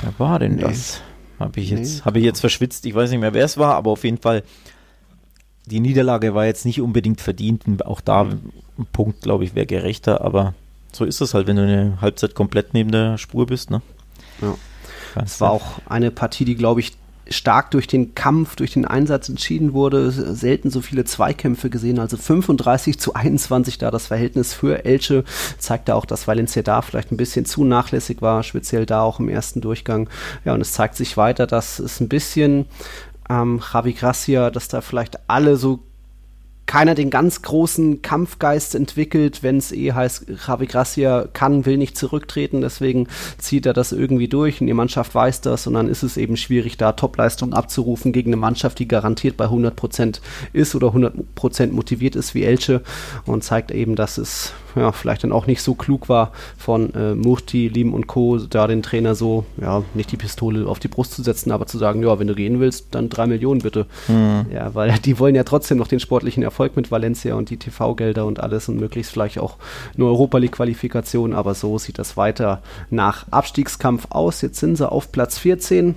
[0.02, 0.62] Wer war denn nee.
[0.62, 1.02] das?
[1.40, 2.02] Habe ich, jetzt, nee.
[2.04, 2.86] hab ich jetzt verschwitzt.
[2.86, 4.44] Ich weiß nicht mehr, wer es war, aber auf jeden Fall,
[5.66, 7.86] die Niederlage war jetzt nicht unbedingt verdient.
[7.86, 8.52] Auch da ein
[8.92, 10.54] Punkt, glaube ich, wäre gerechter, aber
[10.92, 13.70] so ist es halt, wenn du eine Halbzeit komplett neben der Spur bist.
[13.70, 13.82] Ne?
[14.42, 14.56] Ja.
[15.24, 16.94] Es war auch eine Partie, die, glaube ich,
[17.30, 20.12] stark durch den Kampf, durch den Einsatz entschieden wurde.
[20.12, 22.00] Selten so viele Zweikämpfe gesehen.
[22.00, 25.24] Also 35 zu 21 da das Verhältnis für Elche.
[25.58, 29.30] Zeigte auch, dass Valencia da vielleicht ein bisschen zu nachlässig war, speziell da auch im
[29.30, 30.10] ersten Durchgang.
[30.46, 32.66] Ja, und es zeigt sich weiter, dass es ein bisschen
[33.30, 35.80] ähm, Javi Gracia, dass da vielleicht alle so
[36.70, 41.98] keiner den ganz großen Kampfgeist entwickelt, wenn es eh heißt, Javi Gracia kann, will nicht
[41.98, 43.08] zurücktreten, deswegen
[43.40, 46.38] zieht er das irgendwie durch und die Mannschaft weiß das und dann ist es eben
[46.38, 50.20] schwierig, da Topleistung abzurufen gegen eine Mannschaft, die garantiert bei 100%
[50.54, 52.82] ist oder 100% motiviert ist wie Elche
[53.26, 57.16] und zeigt eben, dass es ja, vielleicht dann auch nicht so klug war von äh,
[57.16, 61.14] Murti, Lim und Co., da den Trainer so, ja, nicht die Pistole auf die Brust
[61.14, 63.88] zu setzen, aber zu sagen, ja, wenn du gehen willst, dann drei Millionen bitte.
[64.08, 64.46] Mhm.
[64.54, 68.26] Ja, weil die wollen ja trotzdem noch den sportlichen Erfolg mit Valencia und die TV-Gelder
[68.26, 69.58] und alles und möglichst vielleicht auch
[69.96, 74.42] eine Europa League-Qualifikation, aber so sieht das weiter nach Abstiegskampf aus.
[74.42, 75.96] Jetzt sind sie auf Platz 14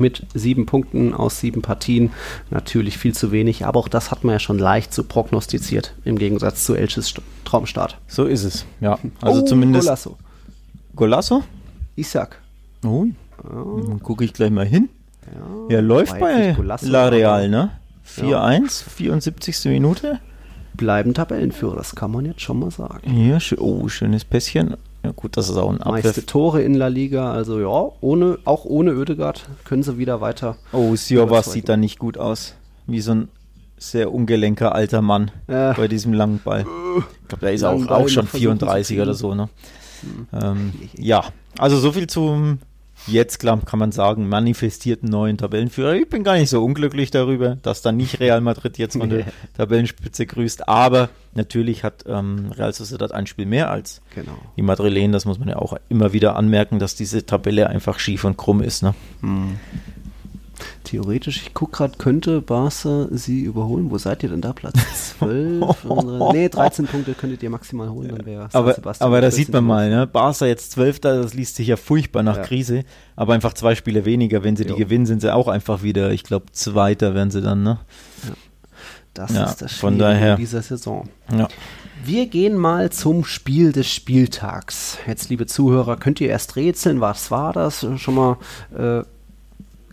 [0.00, 2.10] mit sieben Punkten aus sieben Partien.
[2.50, 6.18] Natürlich viel zu wenig, aber auch das hat man ja schon leicht so prognostiziert, im
[6.18, 7.98] Gegensatz zu Elches Traumstart.
[8.06, 8.98] So ist es, ja.
[9.20, 9.86] Also oh, zumindest.
[9.86, 10.16] Golasso.
[10.94, 11.42] Golasso?
[11.96, 12.40] Isaac.
[12.84, 13.06] Oh,
[13.42, 14.88] dann gucke ich gleich mal hin.
[15.68, 17.70] Ja, ja läuft bei La Real, ne?
[18.16, 18.68] 4-1, ja.
[18.68, 19.64] 74.
[19.66, 20.20] Minute.
[20.74, 23.12] Bleiben Tabellenführer, das kann man jetzt schon mal sagen.
[23.12, 24.76] Ja, oh, schönes Pässchen.
[25.04, 26.04] Ja, gut, das ist auch ein Abwehr.
[26.04, 30.56] Meiste Tore in La Liga, also ja, ohne, auch ohne Ödegard können sie wieder weiter.
[30.72, 32.54] Oh, Siobas sieht da nicht gut aus.
[32.86, 33.28] Wie so ein
[33.76, 36.66] sehr ungelenker alter Mann äh, bei diesem langen Ball.
[37.22, 39.48] Ich glaube, der ist auch, auch schon 34 oder so, ne?
[40.00, 40.26] Hm.
[40.32, 41.24] Ähm, ja,
[41.58, 42.58] also so viel zum
[43.06, 45.94] jetzt klar kann man sagen, manifestierten neuen Tabellenführer.
[45.94, 49.26] Ich bin gar nicht so unglücklich darüber, dass dann nicht Real Madrid jetzt von der
[49.56, 50.68] Tabellenspitze grüßt.
[50.68, 54.38] Aber natürlich hat ähm, Real Sociedad ein Spiel mehr als genau.
[54.56, 55.12] die Madrilen.
[55.12, 58.60] Das muss man ja auch immer wieder anmerken, dass diese Tabelle einfach schief und krumm
[58.60, 58.82] ist.
[58.82, 58.94] Ne?
[59.20, 59.58] Hm.
[60.88, 63.90] Theoretisch, ich gucke gerade, könnte Barca sie überholen.
[63.90, 64.54] Wo seid ihr denn da?
[64.54, 65.84] Platz 12?
[66.32, 69.90] nee, 13 Punkte könntet ihr maximal holen, dann wäre Aber, aber da sieht man mal,
[69.90, 70.06] ne?
[70.06, 71.00] Barca jetzt 12.
[71.00, 72.42] Das liest sich ja furchtbar nach ja.
[72.42, 72.84] Krise,
[73.16, 74.42] aber einfach zwei Spiele weniger.
[74.42, 74.76] Wenn sie jo.
[74.76, 77.80] die gewinnen, sind sie auch einfach wieder, ich glaube, Zweiter werden sie dann, ne?
[78.26, 78.34] Ja.
[79.12, 80.36] Das ja, ist das von daher.
[80.36, 81.06] dieser Saison.
[81.30, 81.48] Ja.
[82.02, 84.96] Wir gehen mal zum Spiel des Spieltags.
[85.06, 87.84] Jetzt, liebe Zuhörer, könnt ihr erst rätseln, was war das?
[87.96, 88.38] Schon mal
[88.74, 89.02] äh,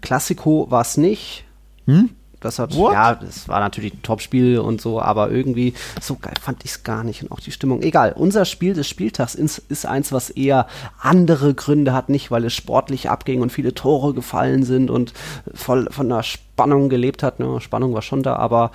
[0.06, 1.44] Klassiko war es nicht.
[1.86, 2.12] Hm?
[2.46, 2.94] Das hat, What?
[2.94, 6.84] ja, das war natürlich ein Topspiel und so, aber irgendwie so geil fand ich es
[6.84, 7.82] gar nicht und auch die Stimmung.
[7.82, 10.68] Egal, unser Spiel des Spieltags ist, ist, eins, was eher
[11.00, 15.14] andere Gründe hat, nicht weil es sportlich abging und viele Tore gefallen sind und
[15.56, 17.40] voll von der Spannung gelebt hat.
[17.40, 17.60] Ne?
[17.62, 18.70] Spannung war schon da, aber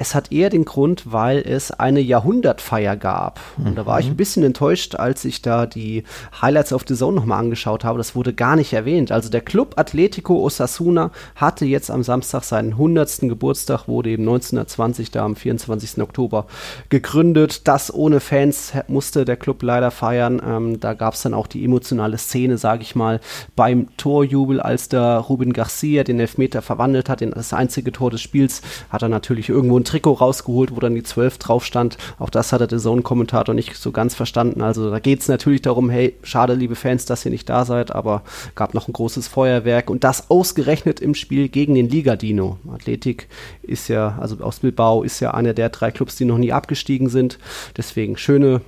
[0.00, 3.38] es hat eher den Grund, weil es eine Jahrhundertfeier gab.
[3.58, 4.12] Und da war ich mhm.
[4.12, 6.04] ein bisschen enttäuscht, als ich da die
[6.40, 7.98] Highlights of the Zone nochmal angeschaut habe.
[7.98, 9.12] Das wurde gar nicht erwähnt.
[9.12, 13.20] Also der Club Atletico Osasuna hatte jetzt am Samstag seinen 100.
[13.20, 16.00] Geburtstag, wurde eben 1920 da am 24.
[16.00, 16.46] Oktober
[16.88, 17.68] gegründet.
[17.68, 20.40] Das ohne Fans musste der Club leider feiern.
[20.42, 23.20] Ähm, da gab es dann auch die emotionale Szene, sage ich mal,
[23.54, 28.22] beim Torjubel, als der Ruben Garcia den Elfmeter verwandelt hat in das einzige Tor des
[28.22, 31.98] Spiels, hat er natürlich irgendwo ein Trikot rausgeholt, wo dann die 12 drauf stand.
[32.18, 34.62] Auch das hat der Zone-Kommentator nicht so ganz verstanden.
[34.62, 37.92] Also da geht es natürlich darum, hey, schade, liebe Fans, dass ihr nicht da seid,
[37.92, 38.22] aber
[38.54, 42.58] gab noch ein großes Feuerwerk und das ausgerechnet im Spiel gegen den Liga-Dino.
[42.72, 43.28] Athletik
[43.62, 47.08] ist ja, also aus Bilbao ist ja einer der drei Clubs, die noch nie abgestiegen
[47.08, 47.38] sind.
[47.76, 48.60] Deswegen schöne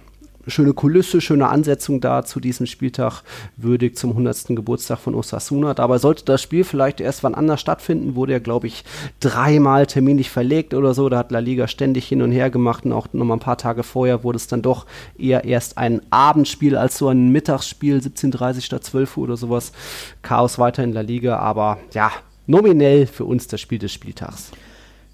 [0.46, 3.22] schöne Kulisse, schöne Ansetzung da zu diesem Spieltag,
[3.56, 4.48] würdig zum 100.
[4.48, 5.74] Geburtstag von Osasuna.
[5.74, 8.84] Dabei sollte das Spiel vielleicht erst wann anders stattfinden, wurde ja, glaube ich,
[9.20, 11.08] dreimal terminlich verlegt oder so.
[11.08, 13.82] Da hat La Liga ständig hin und her gemacht und auch nochmal ein paar Tage
[13.82, 14.86] vorher wurde es dann doch
[15.18, 19.72] eher erst ein Abendspiel als so ein Mittagsspiel, 17.30 statt 12 Uhr oder sowas.
[20.22, 22.10] Chaos weiter in La Liga, aber ja,
[22.46, 24.50] nominell für uns das Spiel des Spieltags.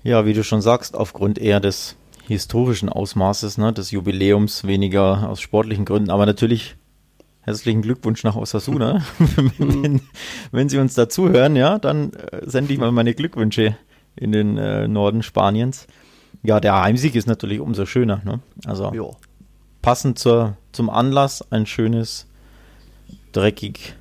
[0.02, 1.96] Ja, wie du schon sagst, aufgrund eher des
[2.34, 6.76] historischen Ausmaßes, ne, des Jubiläums, weniger aus sportlichen Gründen, aber natürlich
[7.40, 9.02] herzlichen Glückwunsch nach Osasuna.
[9.58, 10.00] wenn,
[10.52, 13.76] wenn, Sie uns dazuhören, ja, dann äh, sende ich mal meine Glückwünsche
[14.16, 15.86] in den äh, Norden Spaniens.
[16.42, 18.20] Ja, der Heimsieg ist natürlich umso schöner.
[18.24, 18.40] Ne?
[18.66, 19.16] Also jo.
[19.82, 22.26] passend zur, zum Anlass ein schönes,
[23.32, 23.94] dreckig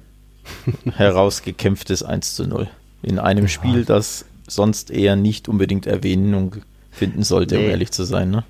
[0.95, 2.67] herausgekämpftes 1 zu 0.
[3.01, 3.47] In einem.
[3.47, 6.57] Spiel, das sonst eher nicht unbedingt Erwähnung
[6.97, 7.63] finden sollte, nee.
[7.65, 8.31] um ehrlich zu sein.
[8.31, 8.43] Ne?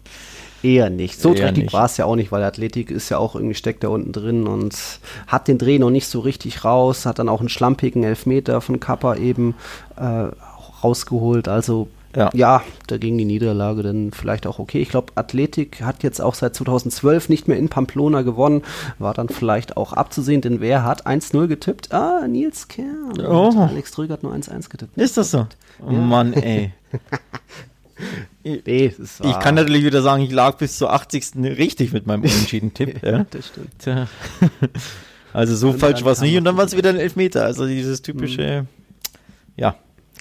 [0.63, 1.21] Eher nicht.
[1.21, 3.89] So dreckig war es ja auch nicht, weil Athletik ist ja auch irgendwie steckt da
[3.89, 4.75] unten drin und
[5.27, 8.79] hat den Dreh noch nicht so richtig raus, hat dann auch einen schlampigen Elfmeter von
[8.79, 9.55] Kappa eben
[9.97, 10.29] äh,
[10.83, 11.47] rausgeholt.
[11.47, 12.31] Also ja.
[12.33, 14.79] ja, da ging die Niederlage dann vielleicht auch okay.
[14.81, 18.63] Ich glaube, Athletik hat jetzt auch seit 2012 nicht mehr in Pamplona gewonnen.
[18.97, 21.93] War dann vielleicht auch abzusehen, denn wer hat 1-0 getippt?
[21.93, 23.13] Ah, Nils Kern.
[23.19, 23.53] Oh.
[23.59, 24.97] Alex Trüger hat nur 1-1 getippt.
[24.97, 25.45] Ist das so?
[25.85, 25.99] Oh ja.
[25.99, 26.73] Mann, ey.
[28.43, 31.35] Nee, ich kann natürlich wieder sagen, ich lag bis zur 80.
[31.35, 32.99] richtig mit meinem unentschieden Tipp.
[33.03, 34.07] ja, das stimmt.
[35.33, 37.43] Also so und falsch war es nicht und dann war es wieder ein Elfmeter.
[37.43, 38.67] Also dieses typische, mhm.
[39.55, 39.75] ja,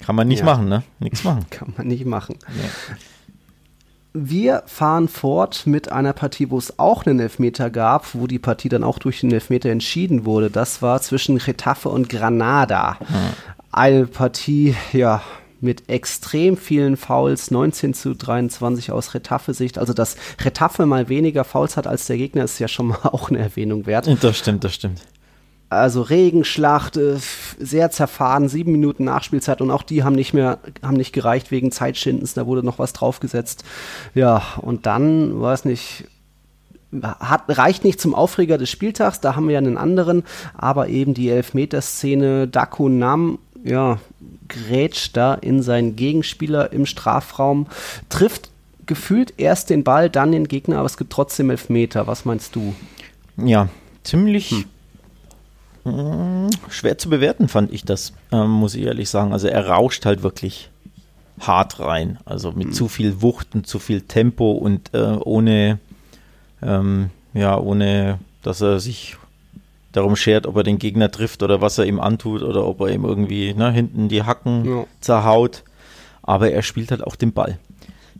[0.05, 0.45] kann man nicht ja.
[0.45, 0.83] machen, ne?
[0.99, 1.45] Nichts machen.
[1.49, 2.37] Kann man nicht machen.
[2.49, 2.69] Nee.
[4.13, 8.69] Wir fahren fort mit einer Partie, wo es auch einen Elfmeter gab, wo die Partie
[8.69, 10.49] dann auch durch den Elfmeter entschieden wurde.
[10.49, 12.97] Das war zwischen Retafe und Granada.
[12.99, 13.07] Hm.
[13.71, 15.21] Eine Partie, ja,
[15.61, 19.77] mit extrem vielen Fouls, 19 zu 23 aus Retafe-Sicht.
[19.77, 23.29] Also, dass Retafe mal weniger Fouls hat als der Gegner, ist ja schon mal auch
[23.29, 24.09] eine Erwähnung wert.
[24.21, 25.01] Das stimmt, das stimmt.
[25.69, 27.17] Also Regenschlacht, äh,
[27.59, 31.73] sehr zerfahren, sieben Minuten Nachspielzeit und auch die haben nicht mehr, haben nicht gereicht wegen
[31.73, 33.65] Zeitschindens, da wurde noch was draufgesetzt.
[34.13, 36.05] Ja, und dann, weiß nicht,
[37.03, 41.13] hat, reicht nicht zum Aufreger des Spieltags, da haben wir ja einen anderen, aber eben
[41.13, 43.99] die Elfmeterszene, Daku Nam, ja,
[44.47, 47.67] grätscht da in seinen Gegenspieler im Strafraum,
[48.09, 48.49] trifft
[48.85, 52.07] gefühlt erst den Ball, dann den Gegner, aber es gibt trotzdem Elfmeter.
[52.07, 52.73] Was meinst du?
[53.37, 53.69] Ja,
[54.03, 54.65] ziemlich hm.
[55.83, 59.31] Hm, schwer zu bewerten, fand ich das, ähm, muss ich ehrlich sagen.
[59.31, 60.69] Also er rauscht halt wirklich
[61.39, 62.19] hart rein.
[62.25, 62.73] Also mit hm.
[62.73, 65.79] zu viel Wucht und zu viel Tempo und äh, ohne,
[66.61, 69.17] ähm, ja, ohne, dass er sich
[69.97, 72.89] darum schert, ob er den Gegner trifft oder was er ihm antut oder ob er
[72.89, 74.85] ihm irgendwie ne, hinten die Hacken ja.
[75.01, 75.63] zerhaut.
[76.23, 77.59] Aber er spielt halt auch den Ball.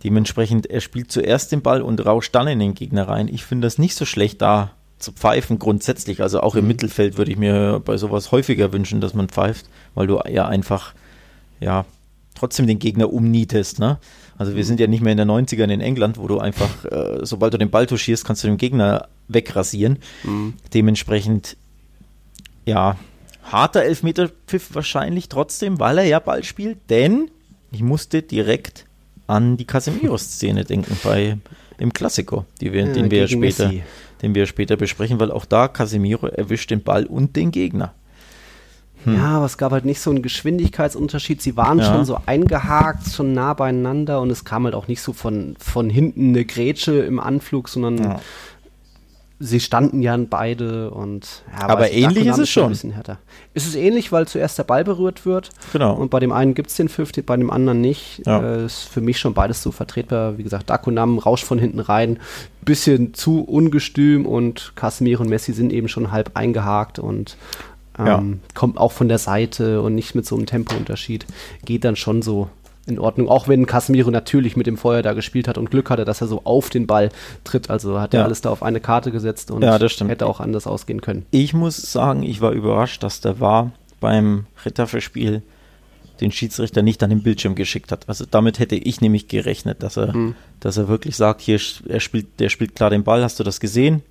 [0.04, 3.28] Dementsprechend, er spielt zuerst den Ball und rauscht dann in den Gegner rein.
[3.28, 6.22] Ich finde das nicht so schlecht, da zu pfeifen grundsätzlich.
[6.22, 6.70] Also auch im mhm.
[6.70, 10.94] Mittelfeld würde ich mir bei sowas häufiger wünschen, dass man pfeift, weil du ja einfach,
[11.60, 11.86] ja,
[12.36, 13.98] trotzdem den Gegner umnietest, ne?
[14.38, 14.68] Also wir mhm.
[14.68, 17.58] sind ja nicht mehr in der 90ern in England, wo du einfach, äh, sobald du
[17.58, 19.98] den Ball touchierst, kannst du den Gegner wegrasieren.
[20.24, 20.54] Mhm.
[20.74, 21.58] Dementsprechend,
[22.68, 22.98] ja,
[23.44, 27.32] harter Elfmeterpfiff wahrscheinlich trotzdem, weil er ja Ball spielt, denn
[27.72, 28.86] ich musste direkt
[29.26, 31.38] an die Casemiro-Szene denken bei
[31.80, 33.84] im Klassiko, die wir, ja, den wir später Messi
[34.22, 37.94] den wir später besprechen, weil auch da Casemiro erwischt den Ball und den Gegner.
[39.04, 39.16] Hm.
[39.16, 41.40] Ja, aber es gab halt nicht so einen Geschwindigkeitsunterschied.
[41.40, 41.86] Sie waren ja.
[41.86, 45.90] schon so eingehakt, schon nah beieinander und es kam halt auch nicht so von, von
[45.90, 48.20] hinten eine Grätsche im Anflug, sondern ja
[49.40, 52.66] sie standen ja beide und ja, aber ähnlich ist es schon.
[52.66, 53.20] Ein bisschen härter.
[53.54, 55.50] Ist es ähnlich, weil zuerst der Ball berührt wird.
[55.74, 55.94] Genau.
[55.94, 58.24] Und bei dem einen gibt es den 50, bei dem anderen nicht.
[58.26, 58.42] Ja.
[58.42, 60.38] Äh, ist für mich schon beides so vertretbar.
[60.38, 62.20] Wie gesagt, Dakunam rauscht von hinten rein,
[62.62, 67.38] bisschen zu ungestüm und Casemiro und Messi sind eben schon halb eingehakt und
[68.00, 68.24] ähm, ja.
[68.54, 71.26] kommt auch von der Seite und nicht mit so einem Tempounterschied.
[71.64, 72.50] Geht dann schon so
[72.88, 73.30] in Ordnung.
[73.30, 76.28] Auch wenn Casemiro natürlich mit dem Feuer da gespielt hat und Glück hatte, dass er
[76.28, 77.10] so auf den Ball
[77.44, 77.70] tritt.
[77.70, 81.02] Also hat er alles da auf eine Karte gesetzt und ja, hätte auch anders ausgehen
[81.02, 81.26] können.
[81.32, 85.42] Ich muss sagen, ich war überrascht, dass der war beim Retafe-Spiel
[86.22, 88.10] den Schiedsrichter nicht an den Bildschirm geschickt hat.
[88.10, 90.36] Also damit hätte ich nämlich gerechnet, dass er, hm.
[90.60, 93.60] dass er wirklich sagt, hier er spielt, der spielt klar den Ball, hast du das
[93.60, 94.02] gesehen?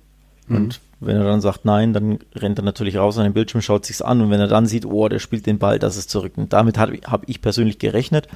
[0.47, 0.55] Mhm.
[0.55, 3.85] Und wenn er dann sagt nein, dann rennt er natürlich raus an den Bildschirm, schaut
[3.85, 6.33] sich's an und wenn er dann sieht, oh, der spielt den Ball, das ist zurück.
[6.37, 8.27] Und damit habe hab ich persönlich gerechnet,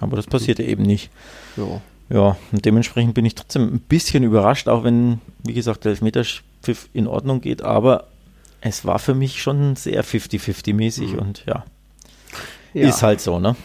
[0.00, 1.10] aber das passierte eben nicht.
[1.56, 1.80] Ja.
[2.08, 6.88] ja, und dementsprechend bin ich trotzdem ein bisschen überrascht, auch wenn, wie gesagt, der Elfmeterpfiff
[6.92, 8.08] in Ordnung geht, aber
[8.60, 11.18] es war für mich schon sehr 50-50 mäßig mhm.
[11.18, 11.64] und ja,
[12.74, 13.56] ja, ist halt so, ne?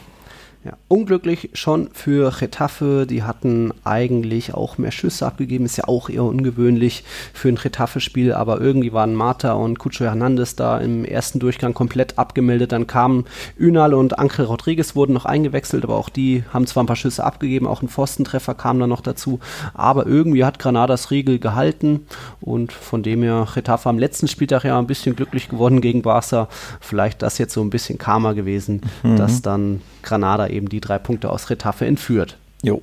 [0.66, 3.06] Ja, unglücklich schon für Getafe.
[3.08, 5.64] Die hatten eigentlich auch mehr Schüsse abgegeben.
[5.66, 8.34] Ist ja auch eher ungewöhnlich für ein Getafe-Spiel.
[8.34, 12.72] Aber irgendwie waren Marta und Cucho Hernandez da im ersten Durchgang komplett abgemeldet.
[12.72, 13.26] Dann kamen
[13.60, 15.84] Ünal und Anke Rodriguez wurden noch eingewechselt.
[15.84, 17.68] Aber auch die haben zwar ein paar Schüsse abgegeben.
[17.68, 19.40] Auch ein Pfostentreffer kam dann noch dazu.
[19.76, 22.08] Aber irgendwie hat Granadas Riegel gehalten.
[22.42, 26.48] Und von dem her Getafe am letzten Spieltag ja ein bisschen glücklich geworden gegen Barca.
[26.80, 29.18] Vielleicht das jetzt so ein bisschen Karma gewesen, mhm.
[29.18, 32.38] dass dann Granada eben die drei Punkte aus Retafe entführt.
[32.64, 32.82] Jo.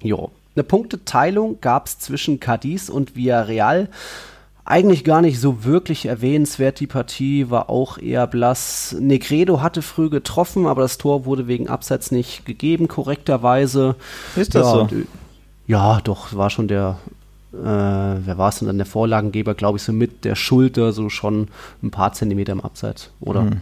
[0.00, 0.30] Jo.
[0.54, 3.88] Eine Punkteteilung gab es zwischen Cadiz und Villarreal.
[4.64, 6.80] Eigentlich gar nicht so wirklich erwähnenswert.
[6.80, 8.96] Die Partie war auch eher blass.
[8.98, 13.96] Negredo hatte früh getroffen, aber das Tor wurde wegen Abseits nicht gegeben, korrekterweise.
[14.36, 14.88] Ist das ja, so?
[15.66, 16.98] Ja, doch, war schon der
[17.54, 21.08] äh, wer war es denn dann, der Vorlagengeber, glaube ich, so mit der Schulter, so
[21.08, 21.48] schon
[21.82, 23.42] ein paar Zentimeter im Abseits, oder?
[23.42, 23.60] Hm.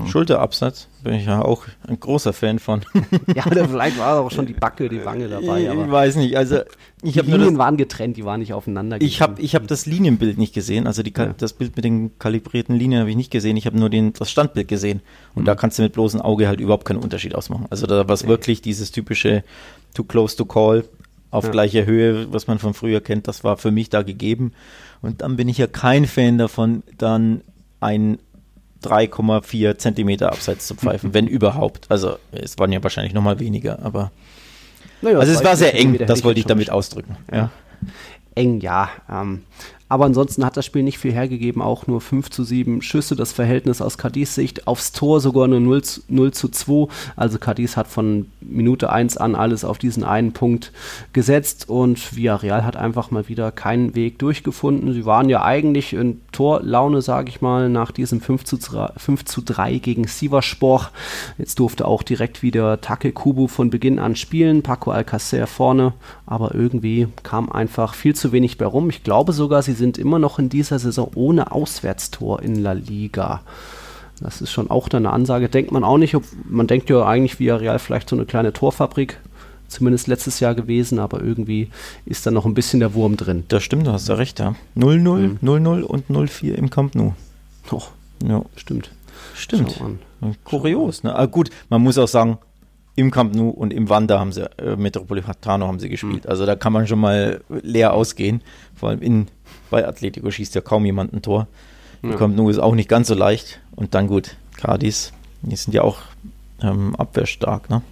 [0.00, 0.08] Hm.
[0.08, 2.82] Schulterabsatz bin ich ja auch ein großer Fan von.
[3.34, 5.62] ja, vielleicht war auch schon die Backe, die Wange dabei.
[5.62, 6.36] ich weiß nicht.
[6.36, 6.60] Also
[7.02, 9.00] ich die Linien das, waren getrennt, die waren nicht aufeinander.
[9.00, 11.34] Ich habe ich hab das Linienbild nicht gesehen, also die, ja.
[11.36, 13.56] das Bild mit den kalibrierten Linien habe ich nicht gesehen.
[13.56, 15.00] Ich habe nur den, das Standbild gesehen
[15.34, 15.46] und mhm.
[15.46, 17.66] da kannst du mit bloßem Auge halt überhaupt keinen Unterschied ausmachen.
[17.70, 18.28] Also da war es nee.
[18.28, 19.44] wirklich dieses typische
[19.94, 20.84] Too close to call
[21.30, 21.50] auf ja.
[21.50, 23.28] gleicher Höhe, was man von früher kennt.
[23.28, 24.52] Das war für mich da gegeben.
[25.02, 27.42] Und dann bin ich ja kein Fan davon, dann
[27.80, 28.18] ein
[28.84, 31.90] 3,4 Zentimeter abseits zu pfeifen, wenn überhaupt.
[31.90, 34.10] Also es waren ja wahrscheinlich noch mal weniger, aber
[35.02, 37.16] naja, also es war sehr eng, das wollte ich damit ausdrücken.
[37.32, 37.50] Ja.
[38.34, 38.90] Eng, ja.
[39.10, 39.44] Ähm,
[39.90, 43.16] aber ansonsten hat das Spiel nicht viel hergegeben, auch nur 5 zu 7 Schüsse.
[43.16, 46.86] Das Verhältnis aus Cadiz Sicht aufs Tor sogar nur 0 zu, 0 zu 2.
[47.16, 50.70] Also Cadiz hat von Minute 1 an alles auf diesen einen Punkt
[51.12, 54.92] gesetzt und Villarreal hat einfach mal wieder keinen Weg durchgefunden.
[54.92, 59.24] Sie waren ja eigentlich in Torlaune, sage ich mal, nach diesem 5 zu 3, 5
[59.24, 60.90] zu 3 gegen Sivaspor.
[61.36, 65.94] Jetzt durfte auch direkt wieder Take Kubu von Beginn an spielen, Paco Alcacer vorne,
[66.26, 68.88] aber irgendwie kam einfach viel zu wenig bei rum.
[68.88, 73.40] Ich glaube sogar, sie sind immer noch in dieser Saison ohne Auswärtstor in La Liga.
[74.20, 75.48] Das ist schon auch dann eine Ansage.
[75.48, 78.52] Denkt man auch nicht, ob, man denkt ja eigentlich wie Real vielleicht so eine kleine
[78.52, 79.18] Torfabrik,
[79.66, 81.70] zumindest letztes Jahr gewesen, aber irgendwie
[82.04, 83.44] ist da noch ein bisschen der Wurm drin.
[83.48, 84.54] Das stimmt, du hast ja recht, ja.
[84.76, 85.84] 0-0, 0-0 mhm.
[85.84, 87.14] und 0-4 im Camp Nou.
[87.70, 87.82] Oh,
[88.26, 88.44] ja.
[88.56, 88.90] Stimmt.
[89.34, 89.80] Stimmt.
[90.44, 91.12] Kurios, ne?
[91.12, 92.38] Aber ah, gut, man muss auch sagen,
[92.96, 96.24] im Camp Nou und im Wanda haben sie, äh, Metropolitano haben sie gespielt.
[96.24, 96.30] Mhm.
[96.30, 98.42] Also da kann man schon mal leer ausgehen.
[98.74, 99.28] Vor allem in,
[99.70, 101.46] bei Atletico schießt ja kaum jemand ein Tor.
[102.02, 102.16] Ja.
[102.16, 103.60] Camp Nou ist auch nicht ganz so leicht.
[103.76, 105.98] Und dann gut, Cardis, die sind ja auch
[106.62, 107.82] ähm, abwehrstark, ne?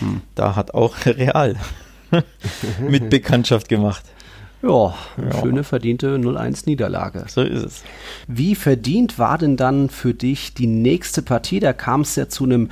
[0.00, 0.22] Mhm.
[0.34, 1.56] Da hat auch Real
[2.80, 4.04] mit Bekanntschaft gemacht.
[4.62, 4.94] Ja,
[5.40, 7.26] schöne verdiente 0-1 Niederlage.
[7.28, 7.82] So ist es.
[8.26, 11.60] Wie verdient war denn dann für dich die nächste Partie?
[11.60, 12.70] Da kam es ja zu einem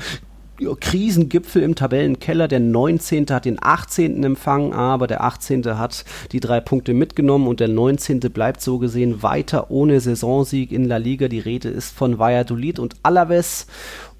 [0.80, 2.48] Krisengipfel im Tabellenkeller.
[2.48, 3.26] Der 19.
[3.30, 4.22] hat den 18.
[4.22, 5.78] empfangen, aber der 18.
[5.78, 8.20] hat die drei Punkte mitgenommen und der 19.
[8.20, 11.28] bleibt so gesehen weiter ohne Saisonsieg in La Liga.
[11.28, 13.66] Die Rede ist von Valladolid und Alaves.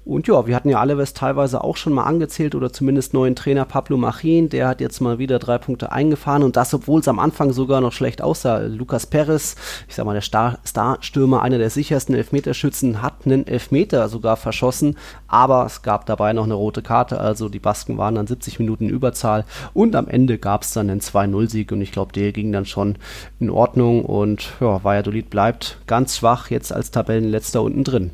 [0.05, 3.65] Und ja, wir hatten ja Alaves teilweise auch schon mal angezählt oder zumindest neuen Trainer
[3.65, 7.17] Pablo Machin, der hat jetzt mal wieder drei Punkte eingefahren und das, obwohl es am
[7.17, 8.59] Anfang sogar noch schlecht aussah.
[8.59, 9.55] Lukas Perez,
[9.87, 14.95] ich sag mal, der Star Starstürmer, einer der sichersten Elfmeterschützen, hat einen Elfmeter sogar verschossen,
[15.27, 18.87] aber es gab dabei noch eine rote Karte, also die Basken waren dann 70 Minuten
[18.87, 22.67] Überzahl und am Ende gab es dann einen 2-0-Sieg und ich glaube, der ging dann
[22.67, 22.99] schon
[23.39, 28.11] in Ordnung und ja, Valladolid bleibt ganz schwach jetzt als Tabellenletzter unten drin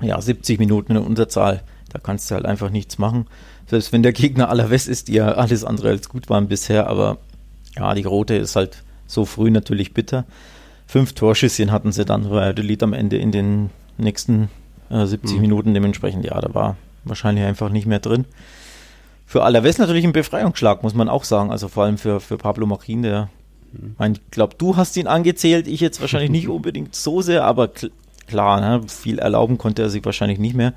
[0.00, 3.26] ja, 70 Minuten in Unterzahl, da kannst du halt einfach nichts machen.
[3.66, 6.88] Selbst wenn der Gegner aller West ist, die ja alles andere als gut waren bisher,
[6.88, 7.18] aber
[7.76, 10.24] ja, die rote ist halt so früh natürlich bitter.
[10.86, 14.48] Fünf Torschüsschen hatten sie dann, weil der Lied am Ende in den nächsten
[14.90, 15.40] äh, 70 mhm.
[15.40, 18.24] Minuten dementsprechend, ja, da war wahrscheinlich einfach nicht mehr drin.
[19.26, 21.50] Für Alaves natürlich ein Befreiungsschlag, muss man auch sagen.
[21.50, 23.28] Also vor allem für, für Pablo Machin, der,
[23.72, 23.96] mhm.
[24.12, 27.70] ich glaube, du hast ihn angezählt, ich jetzt wahrscheinlich nicht unbedingt so sehr, aber
[28.26, 30.72] klar, ne, viel erlauben konnte er sich wahrscheinlich nicht mehr.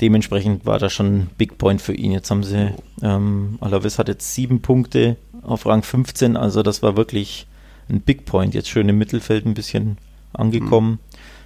[0.00, 2.12] Dementsprechend war das schon ein Big Point für ihn.
[2.12, 6.96] Jetzt haben sie, ähm, Alavis hat jetzt sieben Punkte auf Rang 15, also das war
[6.96, 7.46] wirklich
[7.88, 8.54] ein Big Point.
[8.54, 9.98] Jetzt schön im Mittelfeld ein bisschen
[10.32, 10.92] angekommen.
[10.92, 10.98] Mhm.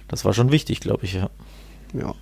[0.07, 1.29] Das war schon wichtig, glaube ich, ja.
[1.93, 2.13] Ja,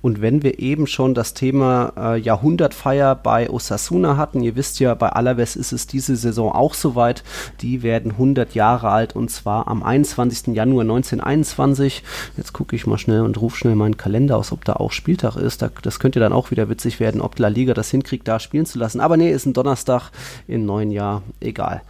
[0.00, 4.94] und wenn wir eben schon das Thema äh, Jahrhundertfeier bei Osasuna hatten, ihr wisst ja,
[4.94, 7.22] bei Alaves ist es diese Saison auch soweit.
[7.60, 10.48] Die werden 100 Jahre alt und zwar am 21.
[10.48, 12.02] Januar 1921.
[12.36, 15.36] Jetzt gucke ich mal schnell und rufe schnell meinen Kalender aus, ob da auch Spieltag
[15.36, 15.62] ist.
[15.62, 18.66] Da, das könnte dann auch wieder witzig werden, ob La Liga das hinkriegt, da spielen
[18.66, 19.00] zu lassen.
[19.00, 20.10] Aber nee, ist ein Donnerstag
[20.46, 21.22] im neuen Jahr.
[21.40, 21.82] Egal.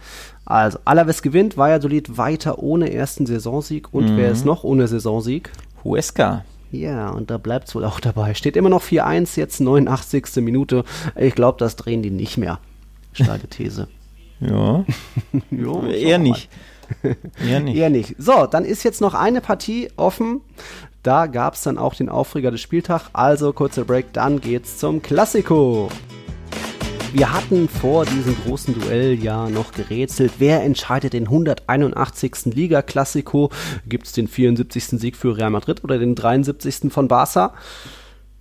[0.45, 3.93] Also, Alaves gewinnt, Valladolid weiter ohne ersten Saisonsieg.
[3.93, 4.17] Und mhm.
[4.17, 5.51] wer ist noch ohne Saisonsieg?
[5.83, 6.43] Huesca.
[6.73, 8.33] Ja, und da bleibt es wohl auch dabei.
[8.33, 10.37] Steht immer noch 4-1, jetzt 89.
[10.37, 10.83] Minute.
[11.15, 12.59] Ich glaube, das drehen die nicht mehr.
[13.13, 13.87] Steile These.
[14.39, 14.83] ja.
[15.51, 16.49] ja Eher nicht.
[17.45, 17.77] Eher nicht.
[17.77, 18.15] Eher nicht.
[18.17, 20.41] So, dann ist jetzt noch eine Partie offen.
[21.03, 23.05] Da gab es dann auch den Aufreger des Spieltags.
[23.13, 25.89] Also kurzer Break, dann geht's zum Klassiko.
[27.13, 32.55] Wir hatten vor diesem großen Duell ja noch gerätselt, wer entscheidet den 181.
[32.55, 33.51] Liga-Klassiko?
[33.87, 34.99] Gibt es den 74.
[34.99, 36.91] Sieg für Real Madrid oder den 73.
[36.91, 37.53] von Barca?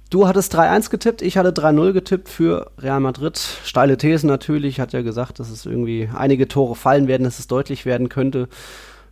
[0.08, 3.38] Du hattest 3-1 getippt, ich hatte 3-0 getippt für Real Madrid.
[3.38, 7.48] Steile Thesen natürlich, hat ja gesagt, dass es irgendwie einige Tore fallen werden, dass es
[7.48, 8.48] deutlich werden könnte.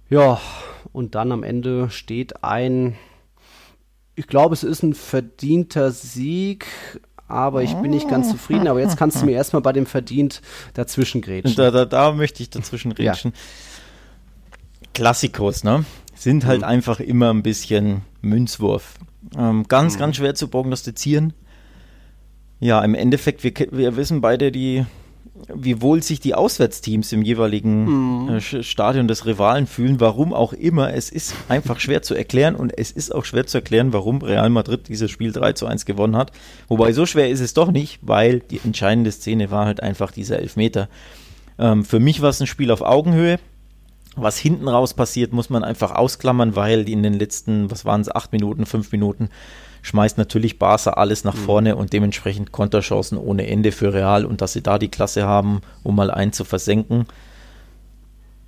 [0.09, 0.41] Ja,
[0.95, 2.97] und dann am Ende steht ein,
[4.15, 6.65] ich glaube, es ist ein verdienter Sieg,
[7.31, 8.69] aber ich bin nicht ganz zufrieden.
[8.69, 10.43] Aber jetzt kannst du mir erstmal bei dem verdient
[10.75, 11.55] dazwischen grätschen.
[11.57, 13.33] Da, da, da möchte ich dazwischen grätschen.
[13.33, 13.39] Ja.
[14.95, 15.85] Klassikos, ne?
[16.15, 16.67] Sind halt mhm.
[16.67, 18.95] einfach immer ein bisschen Münzwurf.
[19.37, 19.99] Ähm, ganz, mhm.
[19.99, 21.33] ganz schwer zu prognostizieren.
[22.59, 24.85] Ja, im Endeffekt, wir, wir wissen beide die
[25.55, 28.41] wie wohl sich die Auswärtsteams im jeweiligen mhm.
[28.41, 30.95] Stadion des Rivalen fühlen, warum auch immer.
[30.95, 34.51] Es ist einfach schwer zu erklären und es ist auch schwer zu erklären, warum Real
[34.51, 36.33] Madrid dieses Spiel 3 zu 1 gewonnen hat.
[36.69, 40.39] Wobei so schwer ist es doch nicht, weil die entscheidende Szene war halt einfach dieser
[40.39, 40.89] Elfmeter.
[41.59, 43.39] Ähm, für mich war es ein Spiel auf Augenhöhe.
[44.17, 48.15] Was hinten raus passiert, muss man einfach ausklammern, weil in den letzten, was waren es,
[48.15, 49.31] acht Minuten, fünf Minuten,
[49.83, 51.41] schmeißt natürlich Barca alles nach mhm.
[51.41, 55.63] vorne und dementsprechend Konterchancen ohne Ende für Real und dass sie da die Klasse haben,
[55.83, 57.07] um mal einen zu versenken,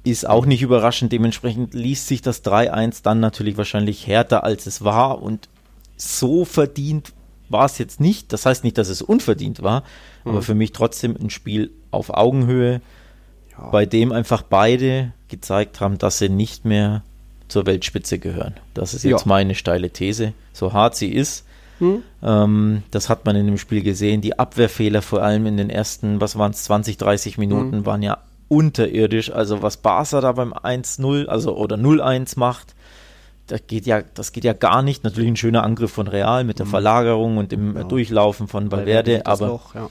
[0.05, 1.13] ist auch nicht überraschend.
[1.13, 5.49] Dementsprechend liest sich das 3-1 dann natürlich wahrscheinlich härter, als es war und
[5.97, 7.13] so verdient
[7.49, 8.33] war es jetzt nicht.
[8.33, 9.85] Das heißt nicht, dass es unverdient war,
[10.25, 10.33] mhm.
[10.33, 12.81] aber für mich trotzdem ein Spiel auf Augenhöhe,
[13.57, 13.69] ja.
[13.71, 17.03] bei dem einfach beide gezeigt haben, dass sie nicht mehr
[17.49, 18.55] zur Weltspitze gehören.
[18.75, 19.29] Das ist jetzt ja.
[19.29, 20.33] meine steile These.
[20.53, 21.45] So hart sie ist,
[21.79, 22.03] hm?
[22.23, 24.21] ähm, das hat man in dem Spiel gesehen.
[24.21, 27.87] Die Abwehrfehler vor allem in den ersten, was waren es, 20, 30 Minuten hm.
[27.87, 29.31] waren ja unterirdisch.
[29.33, 32.75] Also was Barca da beim 1-0, also oder 0-1 macht,
[33.49, 35.05] das geht ja, das geht ja gar nicht.
[35.05, 36.71] Natürlich ein schöner Angriff von Real mit der hm.
[36.71, 37.85] Verlagerung und dem ja.
[37.85, 39.89] Durchlaufen von Valverde, aber, noch, ja.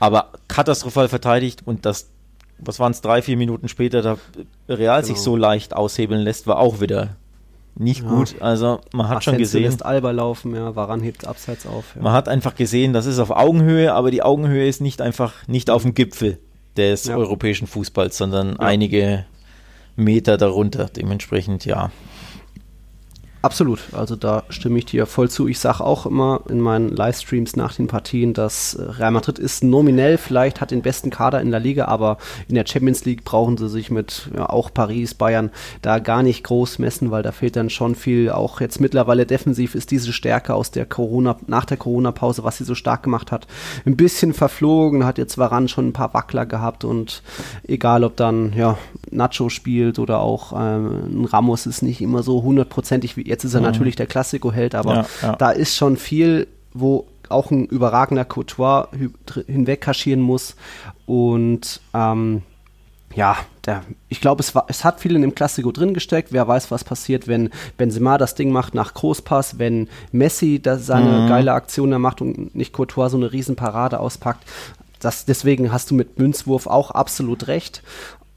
[0.00, 2.08] aber katastrophal verteidigt und das
[2.58, 4.16] was waren es, drei, vier Minuten später, da
[4.68, 5.14] Real genau.
[5.14, 7.16] sich so leicht aushebeln lässt, war auch wieder
[7.78, 8.08] nicht ja.
[8.08, 8.34] gut.
[8.40, 9.62] Also man hat Asensio schon gesehen.
[9.62, 11.94] lässt Alba laufen, ja, Waran hebt abseits auf.
[11.94, 12.02] Ja.
[12.02, 15.70] Man hat einfach gesehen, das ist auf Augenhöhe, aber die Augenhöhe ist nicht einfach nicht
[15.70, 16.38] auf dem Gipfel
[16.76, 17.16] des ja.
[17.16, 19.24] europäischen Fußballs, sondern einige
[19.96, 20.86] Meter darunter.
[20.86, 21.90] Dementsprechend, ja,
[23.40, 25.46] Absolut, also da stimme ich dir voll zu.
[25.46, 30.18] Ich sage auch immer in meinen Livestreams nach den Partien, dass Real Madrid ist nominell
[30.18, 33.68] vielleicht, hat den besten Kader in der Liga, aber in der Champions League brauchen sie
[33.68, 35.50] sich mit ja, auch Paris, Bayern
[35.82, 38.30] da gar nicht groß messen, weil da fehlt dann schon viel.
[38.30, 42.64] Auch jetzt mittlerweile defensiv ist diese Stärke aus der Corona, nach der Corona-Pause, was sie
[42.64, 43.46] so stark gemacht hat,
[43.86, 45.06] ein bisschen verflogen.
[45.06, 47.22] Hat jetzt Varan schon ein paar Wackler gehabt und
[47.68, 48.76] egal ob dann ja,
[49.10, 53.54] Nacho spielt oder auch ähm, ein Ramos ist nicht immer so hundertprozentig wie Jetzt ist
[53.54, 53.66] er mhm.
[53.66, 55.36] natürlich der Klassiko-Held, aber ja, ja.
[55.36, 58.88] da ist schon viel, wo auch ein überragender Courtois
[59.46, 60.56] hinweg kaschieren muss.
[61.06, 62.42] Und ähm,
[63.14, 66.32] ja, der, ich glaube, es, es hat viel in dem Klassiko drin gesteckt.
[66.32, 71.22] Wer weiß, was passiert, wenn Benzema das Ding macht nach Großpass, wenn Messi das seine
[71.22, 71.28] mhm.
[71.28, 74.44] geile Aktion da macht und nicht Courtois so eine Riesenparade auspackt.
[75.00, 77.82] Das, deswegen hast du mit Münzwurf auch absolut recht.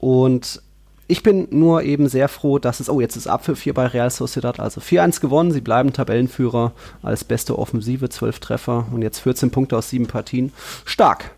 [0.02, 0.60] Und
[1.06, 4.10] ich bin nur eben sehr froh, dass es, oh, jetzt ist Apfel 4 bei Real
[4.10, 5.52] Sociedad, also 4-1 gewonnen.
[5.52, 10.52] Sie bleiben Tabellenführer als beste Offensive, 12 Treffer und jetzt 14 Punkte aus 7 Partien.
[10.84, 11.30] Stark.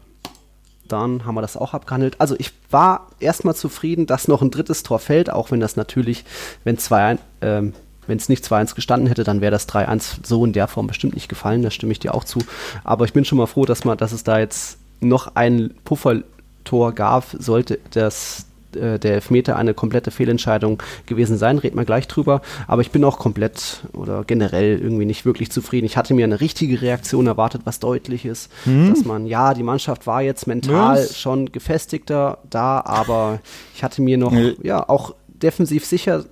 [0.89, 2.17] Dann haben wir das auch abgehandelt.
[2.21, 6.25] Also ich war erstmal zufrieden, dass noch ein drittes Tor fällt, auch wenn das natürlich,
[6.63, 7.73] wenn 2 ähm,
[8.07, 11.15] wenn es nicht 2-1 gestanden hätte, dann wäre das 3-1 so in der Form bestimmt
[11.15, 12.39] nicht gefallen, da stimme ich dir auch zu.
[12.83, 16.93] Aber ich bin schon mal froh, dass, man, dass es da jetzt noch ein Puffertor
[16.93, 18.47] gab, sollte das
[18.77, 22.43] äh, der Elfmeter eine komplette Fehlentscheidung gewesen sein, reden wir gleich drüber.
[22.67, 25.87] Aber ich bin auch komplett oder generell irgendwie nicht wirklich zufrieden.
[25.87, 28.91] Ich hatte mir eine richtige Reaktion erwartet, was deutlich ist, hm.
[28.91, 31.19] dass man, ja, die Mannschaft war jetzt mental was?
[31.19, 33.41] schon gefestigter da, aber
[33.75, 36.25] ich hatte mir noch, ja, auch defensiv sicher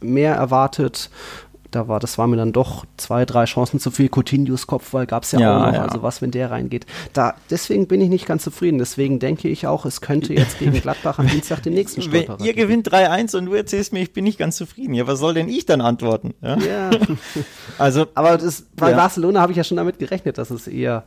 [0.00, 1.10] mehr erwartet
[1.74, 4.08] da war, das war mir dann doch zwei, drei Chancen zu viel.
[4.08, 5.82] Coutinhos Kopfball gab es ja, ja, auch noch, ja.
[5.82, 6.86] also was, wenn der reingeht.
[7.12, 8.78] Da, deswegen bin ich nicht ganz zufrieden.
[8.78, 12.54] Deswegen denke ich auch, es könnte jetzt gegen Gladbach am Dienstag den nächsten Stolperer Ihr
[12.54, 14.94] gewinnt 3-1 und du erzählst mir, ich bin nicht ganz zufrieden.
[14.94, 16.34] Ja, was soll denn ich dann antworten?
[16.40, 16.56] Ja.
[16.58, 16.90] ja.
[17.78, 18.96] also, aber das, bei ja.
[18.96, 21.04] Barcelona habe ich ja schon damit gerechnet, dass es eher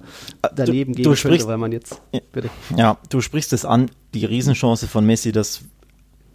[0.56, 2.02] daneben du, gehen du könnte, weil man jetzt,
[2.32, 2.50] bitte.
[2.76, 5.62] Ja, du sprichst es an, die Riesenchance von Messi, das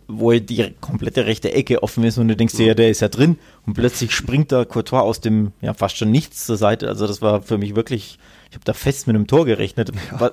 [0.09, 3.09] wo die komplette rechte Ecke offen ist und du denkst dir, ja, der ist ja
[3.09, 6.89] drin und plötzlich springt da Courtois aus dem, ja, fast schon nichts zur Seite.
[6.89, 8.19] Also das war für mich wirklich,
[8.51, 10.33] ich habe da fest mit einem Tor gerechnet, ja.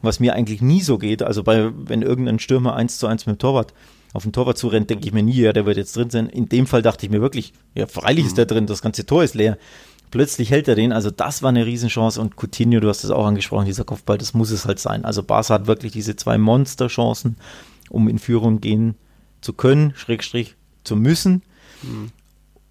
[0.00, 1.22] was mir eigentlich nie so geht.
[1.22, 3.74] Also bei, wenn irgendein Stürmer eins zu eins mit dem Torwart
[4.12, 6.28] auf den Torwart zurennt, denke ich mir nie, ja, der wird jetzt drin sein.
[6.28, 9.24] In dem Fall dachte ich mir wirklich, ja, freilich ist der drin, das ganze Tor
[9.24, 9.58] ist leer.
[10.10, 13.24] Plötzlich hält er den, also das war eine Riesenchance und Coutinho, du hast es auch
[13.24, 15.06] angesprochen, dieser Kopfball, das muss es halt sein.
[15.06, 17.36] Also Barca hat wirklich diese zwei Monsterchancen,
[17.92, 18.96] um in Führung gehen
[19.40, 21.42] zu können, Schrägstrich zu müssen.
[21.82, 22.10] Mhm.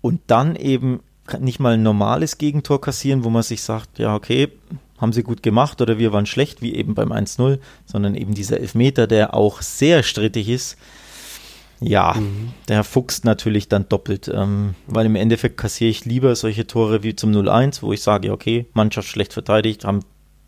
[0.02, 1.02] Und dann eben
[1.40, 4.50] nicht mal ein normales Gegentor kassieren, wo man sich sagt, ja, okay,
[4.98, 8.60] haben sie gut gemacht oder wir waren schlecht, wie eben beim 1-0, sondern eben dieser
[8.60, 10.78] Elfmeter, der auch sehr strittig ist.
[11.80, 12.52] Ja, mhm.
[12.68, 17.16] der fuchst natürlich dann doppelt, ähm, weil im Endeffekt kassiere ich lieber solche Tore wie
[17.16, 20.02] zum 0-1, wo ich sage, okay, Mannschaft schlecht verteidigt, haben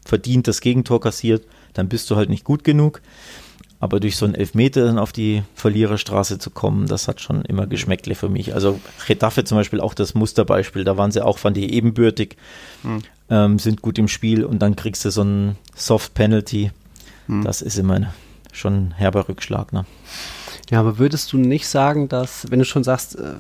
[0.06, 3.02] verdient das Gegentor kassiert, dann bist du halt nicht gut genug.
[3.84, 7.68] Aber durch so einen Elfmeter dann auf die Verliererstraße zu kommen, das hat schon immer
[7.68, 8.54] Geschmäckle für mich.
[8.54, 8.80] Also
[9.10, 12.38] Retafe zum Beispiel auch das Musterbeispiel, da waren sie auch, fand ich ebenbürtig,
[12.84, 13.02] mhm.
[13.30, 16.72] ähm, sind gut im Spiel und dann kriegst du so einen Soft Penalty.
[17.28, 17.44] Mhm.
[17.44, 18.14] Das ist immer
[18.54, 19.74] schon ein herber Rückschlag.
[19.74, 19.84] Ne?
[20.70, 23.34] Ja, aber würdest du nicht sagen, dass, wenn du schon sagst, äh,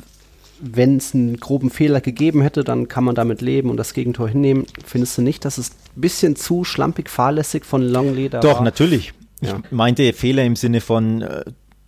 [0.59, 4.27] wenn es einen groben Fehler gegeben hätte, dann kann man damit leben und das Gegentor
[4.27, 4.65] hinnehmen.
[4.85, 8.63] Findest du nicht, dass es ein bisschen zu schlampig fahrlässig von Longleder Doch, war?
[8.63, 9.13] natürlich.
[9.43, 9.59] Ja.
[9.63, 11.43] Ich meinte Fehler im Sinne von, äh,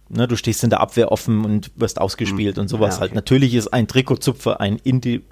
[0.09, 2.63] ne, du stehst in der Abwehr offen und wirst ausgespielt mhm.
[2.63, 3.11] und sowas ja, halt.
[3.11, 3.15] okay.
[3.15, 3.15] halt.
[3.15, 5.23] Natürlich ist ein Trikotzupfer ein, Indi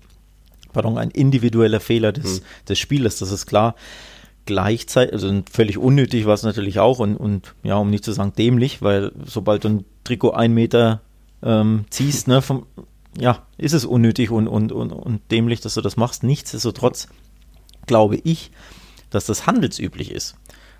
[0.73, 2.45] pardon, ein individueller Fehler des, mhm.
[2.67, 3.75] des Spielers, das ist klar.
[4.45, 8.33] Gleichzeitig, also völlig unnötig war es natürlich auch und, und ja, um nicht zu sagen
[8.37, 11.01] dämlich, weil sobald du ein Trikot ein Meter
[11.41, 12.65] ähm, ziehst, ne, vom,
[13.17, 16.23] ja, ist es unnötig und, und, und, und dämlich, dass du das machst.
[16.23, 17.07] Nichtsdestotrotz
[17.85, 18.51] glaube ich,
[19.11, 20.35] dass das handelsüblich ist.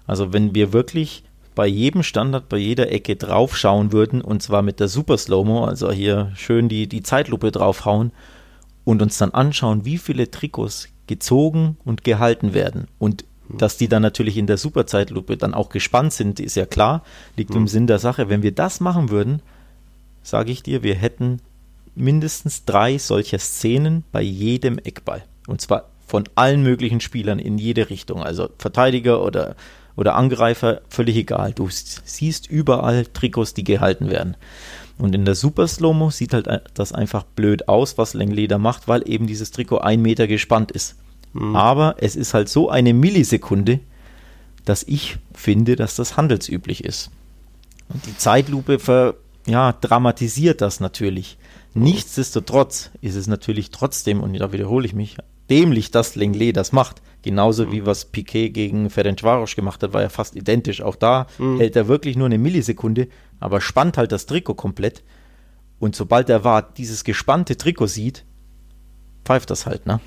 [0.07, 1.23] Also wenn wir wirklich
[1.55, 5.91] bei jedem Standard, bei jeder Ecke draufschauen würden, und zwar mit der Super Slow-Mo, also
[5.91, 8.11] hier schön die, die Zeitlupe draufhauen
[8.83, 12.87] und uns dann anschauen, wie viele Trikots gezogen und gehalten werden.
[12.99, 17.03] Und dass die dann natürlich in der Superzeitlupe dann auch gespannt sind, ist ja klar,
[17.35, 17.57] liegt mhm.
[17.57, 18.29] im Sinn der Sache.
[18.29, 19.41] Wenn wir das machen würden,
[20.23, 21.39] sage ich dir, wir hätten
[21.95, 25.23] mindestens drei solcher Szenen bei jedem Eckball.
[25.47, 28.23] Und zwar von allen möglichen Spielern in jede Richtung.
[28.23, 29.55] Also Verteidiger oder
[29.95, 31.53] oder Angreifer, völlig egal.
[31.53, 34.35] Du siehst überall Trikots, die gehalten werden.
[34.97, 39.07] Und in der Super Slow-Mo sieht halt das einfach blöd aus, was Lengleder macht, weil
[39.09, 40.95] eben dieses Trikot ein Meter gespannt ist.
[41.33, 41.55] Mhm.
[41.55, 43.79] Aber es ist halt so eine Millisekunde,
[44.65, 47.11] dass ich finde, dass das handelsüblich ist.
[47.89, 49.15] Und die Zeitlupe ver,
[49.45, 51.37] ja, dramatisiert das natürlich.
[51.73, 55.17] Nichtsdestotrotz ist es natürlich trotzdem, und da wiederhole ich mich,
[55.53, 57.03] dämlich, dass Lenglet das macht.
[57.21, 60.81] Genauso wie was Piquet gegen Ferencvaros gemacht hat, war ja fast identisch.
[60.81, 61.59] Auch da mhm.
[61.59, 63.07] hält er wirklich nur eine Millisekunde,
[63.39, 65.03] aber spannt halt das Trikot komplett.
[65.79, 68.25] Und sobald der Wart dieses gespannte Trikot sieht,
[69.25, 69.99] pfeift das halt, ne?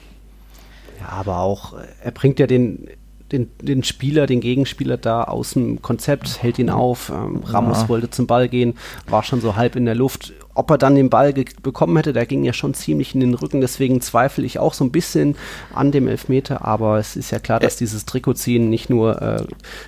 [1.01, 2.89] Ja, aber auch, er bringt ja den,
[3.31, 7.11] den, den Spieler, den Gegenspieler da aus dem Konzept, hält ihn auf.
[7.11, 7.89] Ähm, Ramos ja.
[7.89, 8.75] wollte zum Ball gehen,
[9.09, 12.27] war schon so halb in der Luft ob er dann den Ball bekommen hätte, der
[12.27, 15.37] ging ja schon ziemlich in den Rücken, deswegen zweifle ich auch so ein bisschen
[15.75, 19.45] an dem Elfmeter, aber es ist ja klar, dass äh, dieses Trikotziehen nicht nur, äh,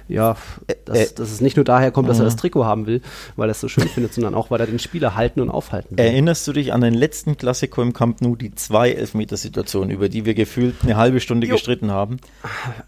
[0.09, 0.37] ja,
[0.85, 2.41] dass, äh, dass, es nicht nur daher kommt, dass er das mhm.
[2.41, 3.01] Trikot haben will,
[3.37, 5.97] weil er es so schön findet, sondern auch, weil er den Spieler halten und aufhalten
[5.97, 6.05] will.
[6.05, 10.25] Erinnerst du dich an den letzten Klassiker im Camp Nou, die zwei Elfmetersituationen, über die
[10.25, 11.55] wir gefühlt eine halbe Stunde jo.
[11.55, 12.19] gestritten haben?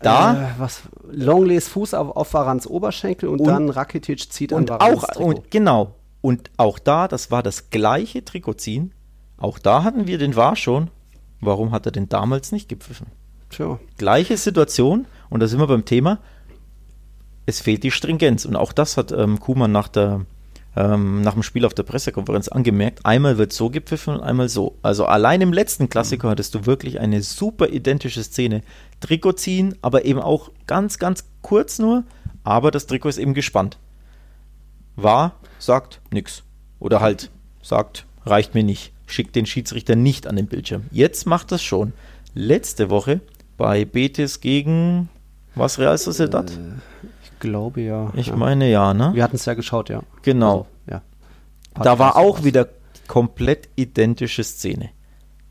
[0.02, 0.34] Da?
[0.34, 4.80] Äh, was, Longleys Fuß auf, auf Varans Oberschenkel und, und dann Rakitic zieht und an
[4.80, 5.24] Varans auch, Trikot.
[5.24, 8.92] Und genau, und auch da, das war das gleiche Trikotziehen.
[9.38, 10.90] Auch da hatten wir den War schon.
[11.40, 13.06] Warum hat er denn damals nicht gepfiffen?
[13.48, 13.78] Tja.
[13.96, 15.06] Gleiche Situation.
[15.30, 16.18] Und da sind wir beim Thema.
[17.46, 18.44] Es fehlt die Stringenz.
[18.44, 20.26] Und auch das hat ähm, Kuhmann nach, der,
[20.76, 23.06] ähm, nach dem Spiel auf der Pressekonferenz angemerkt.
[23.06, 24.76] Einmal wird so gepfiffen und einmal so.
[24.82, 26.32] Also allein im letzten Klassiker mhm.
[26.32, 28.60] hattest du wirklich eine super identische Szene.
[29.00, 32.04] Trikot ziehen, aber eben auch ganz, ganz kurz nur.
[32.44, 33.78] Aber das Trikot ist eben gespannt.
[35.02, 36.42] War sagt nix.
[36.78, 37.30] Oder halt
[37.62, 38.92] sagt, reicht mir nicht.
[39.06, 40.84] Schickt den Schiedsrichter nicht an den Bildschirm.
[40.90, 41.92] Jetzt macht das schon.
[42.34, 43.20] Letzte Woche
[43.56, 45.08] bei Betis gegen
[45.54, 46.50] was Real Sociedad?
[46.50, 46.54] Äh,
[47.24, 48.12] ich glaube ja.
[48.14, 48.36] Ich ja.
[48.36, 49.10] meine ja, ne?
[49.14, 50.02] Wir hatten es ja geschaut, ja.
[50.22, 50.66] Genau.
[50.86, 51.02] Also, ja.
[51.82, 52.44] Da war auch was.
[52.44, 52.68] wieder
[53.06, 54.90] komplett identische Szene.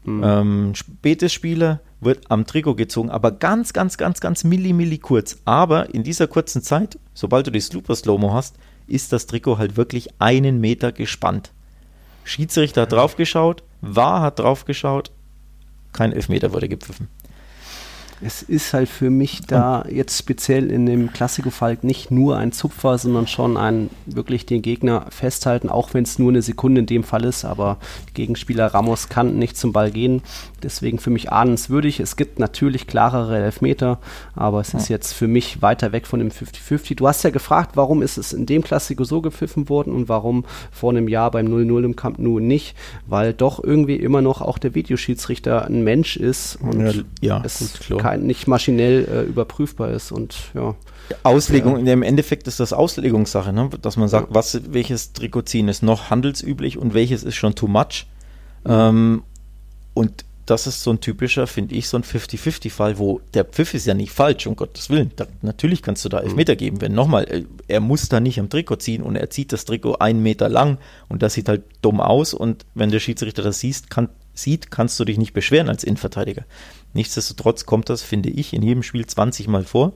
[0.06, 0.24] Mhm.
[0.24, 5.38] Ähm, Betis-Spieler wird am Trikot gezogen, aber ganz, ganz, ganz, ganz milli, milli kurz.
[5.44, 8.56] Aber in dieser kurzen Zeit, sobald du die Super Slow-Mo hast,
[8.90, 11.52] ist das Trikot halt wirklich einen Meter gespannt.
[12.24, 15.12] Schiedsrichter hat draufgeschaut, war hat draufgeschaut,
[15.94, 17.08] kein Elfmeter wurde gepfiffen.
[18.22, 22.98] Es ist halt für mich da jetzt speziell in dem Klassiko-Fall nicht nur ein Zupfer,
[22.98, 27.04] sondern schon ein wirklich den Gegner festhalten, auch wenn es nur eine Sekunde in dem
[27.04, 27.46] Fall ist.
[27.46, 27.78] Aber
[28.14, 30.22] Gegenspieler Ramos kann nicht zum Ball gehen.
[30.64, 32.00] Deswegen für mich ahnenswürdig.
[32.00, 34.00] Es gibt natürlich klarere Elfmeter,
[34.36, 36.96] aber es ist jetzt für mich weiter weg von dem 50-50.
[36.96, 40.46] Du hast ja gefragt, warum ist es in dem Klassiko so gepfiffen worden und warum
[40.72, 42.76] vor einem Jahr beim 0-0 im Camp Nou nicht,
[43.08, 47.80] weil doch irgendwie immer noch auch der Videoschiedsrichter ein Mensch ist und ja, ja, es
[47.88, 50.76] gut, kein, nicht maschinell äh, überprüfbar ist und ja.
[51.24, 51.94] Auslegung, ja.
[51.94, 53.70] im Endeffekt ist das Auslegungssache, ne?
[53.82, 54.36] dass man sagt, ja.
[54.36, 58.06] was, welches Trikot ziehen ist noch handelsüblich und welches ist schon too much.
[58.66, 59.24] Ähm,
[59.94, 63.86] und das ist so ein typischer, finde ich, so ein 50-50-Fall, wo der Pfiff ist
[63.86, 65.12] ja nicht falsch, um Gottes Willen.
[65.16, 66.58] Da, natürlich kannst du da Elfmeter mhm.
[66.58, 69.66] geben, wenn nochmal, äh, er muss da nicht am Trikot ziehen und er zieht das
[69.66, 73.60] Trikot einen Meter lang und das sieht halt dumm aus und wenn der Schiedsrichter das
[73.60, 76.46] sieht, kann, sieht kannst du dich nicht beschweren als Innenverteidiger.
[76.94, 79.94] Nichtsdestotrotz kommt das, finde ich, in jedem Spiel 20 Mal vor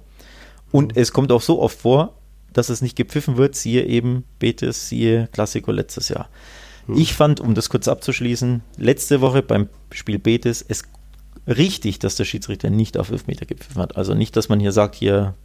[0.72, 1.02] und mhm.
[1.02, 2.14] es kommt auch so oft vor,
[2.54, 6.30] dass es nicht gepfiffen wird, siehe eben Betis, siehe Klassiko letztes Jahr.
[6.88, 6.98] Hm.
[6.98, 10.84] Ich fand, um das kurz abzuschließen, letzte Woche beim Spiel Betis es
[11.48, 13.98] richtig, dass der Schiedsrichter nicht auf Elfmeter gepfiffen hat.
[13.98, 15.36] Also nicht, dass man hier sagt, hier,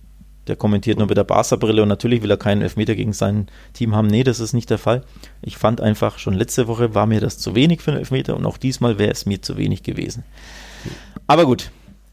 [0.47, 3.95] der kommentiert nur mit der Barca-Brille und natürlich will er keinen Elfmeter gegen sein Team
[3.95, 4.09] haben.
[4.09, 5.05] Nee, das ist nicht der Fall.
[5.43, 8.47] Ich fand einfach, schon letzte Woche war mir das zu wenig für einen Elfmeter und
[8.47, 10.25] auch diesmal wäre es mir zu wenig gewesen.
[11.27, 11.71] Aber gut,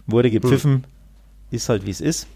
[0.07, 0.83] wurde gepfiffen, hm.
[1.51, 2.27] ist halt wie es ist.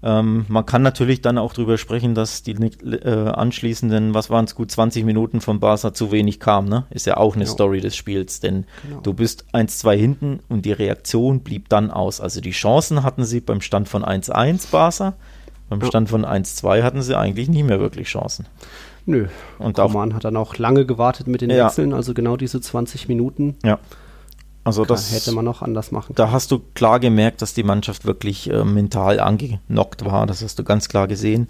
[0.00, 4.54] Ähm, man kann natürlich dann auch darüber sprechen, dass die äh, anschließenden, was waren es,
[4.54, 6.66] gut 20 Minuten von Barca zu wenig kam.
[6.66, 6.86] Ne?
[6.90, 7.50] Ist ja auch eine ja.
[7.50, 9.00] Story des Spiels, denn genau.
[9.00, 12.20] du bist 1-2 hinten und die Reaktion blieb dann aus.
[12.20, 15.14] Also die Chancen hatten sie beim Stand von 1-1 Barca,
[15.68, 15.86] beim ja.
[15.86, 18.46] Stand von 1-2 hatten sie eigentlich nicht mehr wirklich Chancen.
[19.04, 19.26] Nö,
[19.58, 21.66] und Roman hat dann auch lange gewartet mit den ja.
[21.66, 23.56] Wechseln, also genau diese 20 Minuten.
[23.64, 23.78] Ja.
[24.64, 26.16] Also das hätte man noch anders machen können.
[26.16, 30.26] Da hast du klar gemerkt, dass die Mannschaft wirklich äh, mental angenockt war.
[30.26, 31.48] Das hast du ganz klar gesehen.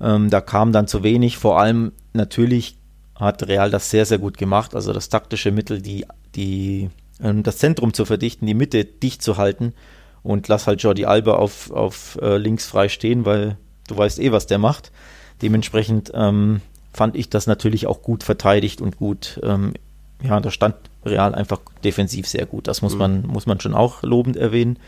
[0.00, 1.38] Ähm, da kam dann zu wenig.
[1.38, 2.76] Vor allem natürlich
[3.14, 4.74] hat Real das sehr, sehr gut gemacht.
[4.74, 6.04] Also das taktische Mittel, die,
[6.34, 6.90] die,
[7.22, 9.74] ähm, das Zentrum zu verdichten, die Mitte dicht zu halten
[10.22, 13.56] und lass halt Jordi Alba auf, auf äh, links frei stehen, weil
[13.88, 14.92] du weißt eh, was der macht.
[15.40, 16.60] Dementsprechend ähm,
[16.92, 19.74] fand ich das natürlich auch gut verteidigt und gut ähm,
[20.22, 22.68] ja, da stand Real einfach defensiv sehr gut.
[22.68, 22.98] Das muss, mhm.
[22.98, 24.78] man, muss man schon auch lobend erwähnen.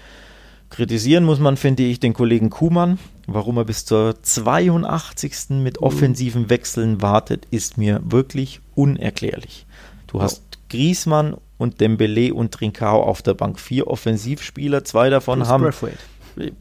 [0.71, 2.99] Kritisieren muss man, finde ich, den Kollegen Kuhmann.
[3.27, 5.51] Warum er bis zur 82.
[5.51, 5.87] mit mhm.
[5.87, 9.67] offensiven Wechseln wartet, ist mir wirklich unerklärlich.
[10.07, 13.59] Du hast Griesmann und Dembele und Trincao auf der Bank.
[13.59, 15.63] Vier Offensivspieler, zwei davon plus haben.
[15.63, 15.99] Breathwaite.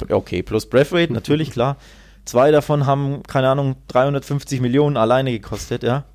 [0.10, 1.78] Okay, plus Breathwaite, natürlich, klar.
[2.26, 6.06] Zwei davon haben, keine Ahnung, 350 Millionen alleine gekostet, ja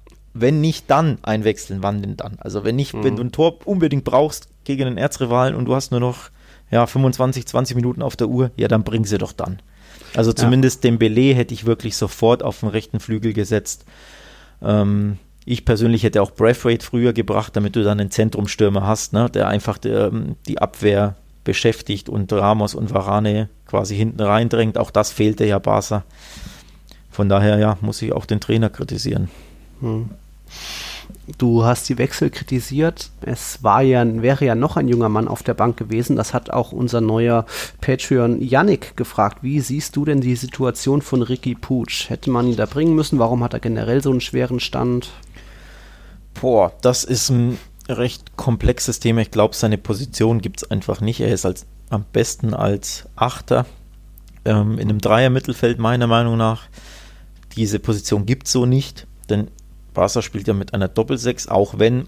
[0.41, 2.37] wenn nicht dann einwechseln, wann denn dann?
[2.41, 3.05] Also wenn nicht, mhm.
[3.05, 6.31] wenn du ein Tor unbedingt brauchst gegen einen Erzrivalen und du hast nur noch
[6.71, 9.61] ja, 25, 20 Minuten auf der Uhr, ja, dann bring sie doch dann.
[10.15, 10.91] Also zumindest ja.
[10.91, 13.85] den Belay hätte ich wirklich sofort auf den rechten Flügel gesetzt.
[14.63, 19.31] Ähm, ich persönlich hätte auch Braithwaite früher gebracht, damit du dann einen Zentrumstürmer hast, ne,
[19.31, 24.77] der einfach der, ähm, die Abwehr beschäftigt und Ramos und Varane quasi hinten reindrängt.
[24.77, 26.05] Auch das fehlte ja Barca.
[27.11, 29.31] Von daher, ja, muss ich auch den Trainer kritisieren.
[29.81, 30.11] Hm.
[31.37, 33.11] Du hast die Wechsel kritisiert.
[33.21, 36.17] Es war ja, wäre ja noch ein junger Mann auf der Bank gewesen.
[36.17, 37.45] Das hat auch unser neuer
[37.81, 39.39] Patreon Yannick gefragt.
[39.43, 42.09] Wie siehst du denn die Situation von Ricky Pooch?
[42.09, 43.19] Hätte man ihn da bringen müssen?
[43.19, 45.11] Warum hat er generell so einen schweren Stand?
[46.41, 49.21] Boah, das ist ein recht komplexes Thema.
[49.21, 51.21] Ich glaube, seine Position gibt es einfach nicht.
[51.21, 53.67] Er ist als, am besten als Achter
[54.45, 56.69] ähm, in einem Dreier-Mittelfeld, meiner Meinung nach.
[57.57, 59.49] Diese Position gibt es so nicht, denn
[59.95, 62.07] Barca spielt ja mit einer Doppelsechs, auch wenn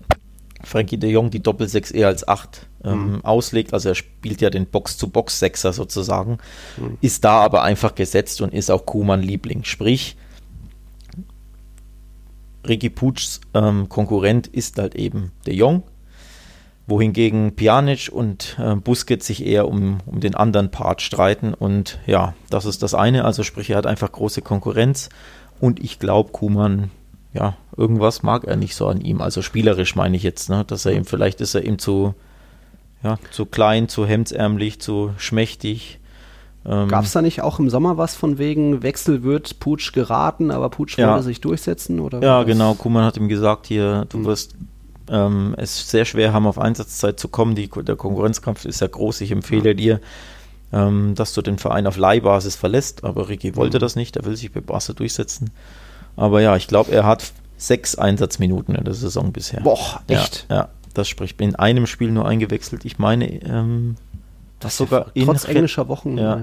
[0.63, 3.25] Frankie de Jong die Doppelsechs eher als 8 ähm, mhm.
[3.25, 3.73] auslegt.
[3.73, 6.39] Also er spielt ja den Box-zu-Box-Sechser sozusagen,
[6.77, 6.99] mhm.
[7.01, 9.65] ist da aber einfach gesetzt und ist auch Kuhmann Liebling.
[9.65, 10.17] Sprich,
[12.67, 15.83] Ricky Putschs ähm, Konkurrent ist halt eben de Jong,
[16.87, 21.55] wohingegen Pjanic und äh, Busquets sich eher um, um den anderen Part streiten.
[21.55, 23.25] Und ja, das ist das eine.
[23.25, 25.09] Also sprich, er hat einfach große Konkurrenz.
[25.59, 26.91] Und ich glaube, Kuhmann
[27.33, 29.21] ja, irgendwas mag er nicht so an ihm.
[29.21, 30.65] Also spielerisch meine ich jetzt, ne?
[30.67, 32.15] dass er ihm, vielleicht ist er ihm zu,
[33.03, 35.99] ja, zu klein, zu hemdsärmlich, zu schmächtig.
[36.67, 40.51] Ähm, Gab es da nicht auch im Sommer was von wegen Wechsel wird Putsch geraten,
[40.51, 41.13] aber Putsch ja.
[41.13, 42.01] wollte sich durchsetzen?
[42.01, 42.75] Oder ja, genau.
[42.75, 44.25] Kuman hat ihm gesagt, hier, du hm.
[44.27, 44.57] wirst
[45.09, 47.55] ähm, es sehr schwer haben, auf Einsatzzeit zu kommen.
[47.55, 49.21] Die, der Konkurrenzkampf ist ja groß.
[49.23, 49.75] Ich empfehle ja.
[49.75, 50.01] dir,
[50.73, 53.05] ähm, dass du den Verein auf Leihbasis verlässt.
[53.05, 53.81] Aber Ricky wollte mhm.
[53.81, 54.17] das nicht.
[54.17, 55.51] Er will sich bei Barca durchsetzen.
[56.21, 59.63] Aber ja, ich glaube, er hat sechs Einsatzminuten in der Saison bisher.
[59.63, 60.47] Boah, echt?
[60.51, 62.85] Ja, ja, das spricht in einem Spiel nur eingewechselt.
[62.85, 63.97] Ich meine, ähm,
[64.59, 66.19] Das sogar in trotz englischer Wochen.
[66.19, 66.43] Ja,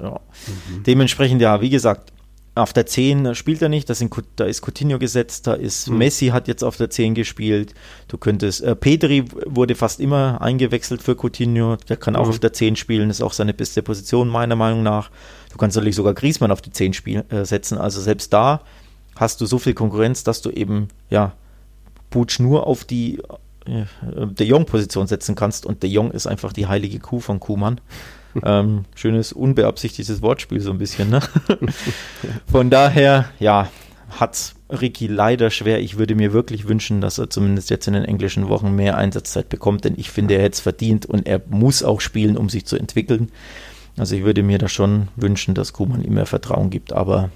[0.00, 0.10] ja.
[0.10, 0.82] Mhm.
[0.84, 2.10] Dementsprechend, ja, wie gesagt,
[2.54, 5.98] auf der 10 spielt er nicht, da, sind, da ist Coutinho gesetzt, da ist mhm.
[5.98, 7.74] Messi hat jetzt auf der 10 gespielt.
[8.08, 12.20] Du könntest, äh, Pedri wurde fast immer eingewechselt für Coutinho, der kann mhm.
[12.20, 15.10] auch auf der 10 spielen, ist auch seine beste Position meiner Meinung nach.
[15.52, 18.62] Du kannst natürlich sogar Griezmann auf die 10 spiel, äh, setzen, also selbst da
[19.16, 21.34] hast du so viel Konkurrenz, dass du eben, ja,
[22.10, 23.20] Butch nur auf die
[23.66, 23.84] äh,
[24.26, 27.80] De Jong-Position setzen kannst und De Jong ist einfach die heilige Kuh von Kuhmann.
[28.44, 31.10] Ähm, schönes, unbeabsichtigtes Wortspiel so ein bisschen.
[31.10, 31.20] Ne?
[32.50, 33.68] Von daher, ja,
[34.18, 35.80] hat Ricky leider schwer.
[35.80, 39.48] Ich würde mir wirklich wünschen, dass er zumindest jetzt in den englischen Wochen mehr Einsatzzeit
[39.48, 42.66] bekommt, denn ich finde, er hätte es verdient und er muss auch spielen, um sich
[42.66, 43.30] zu entwickeln.
[43.96, 47.30] Also ich würde mir da schon wünschen, dass Kuman ihm mehr Vertrauen gibt, aber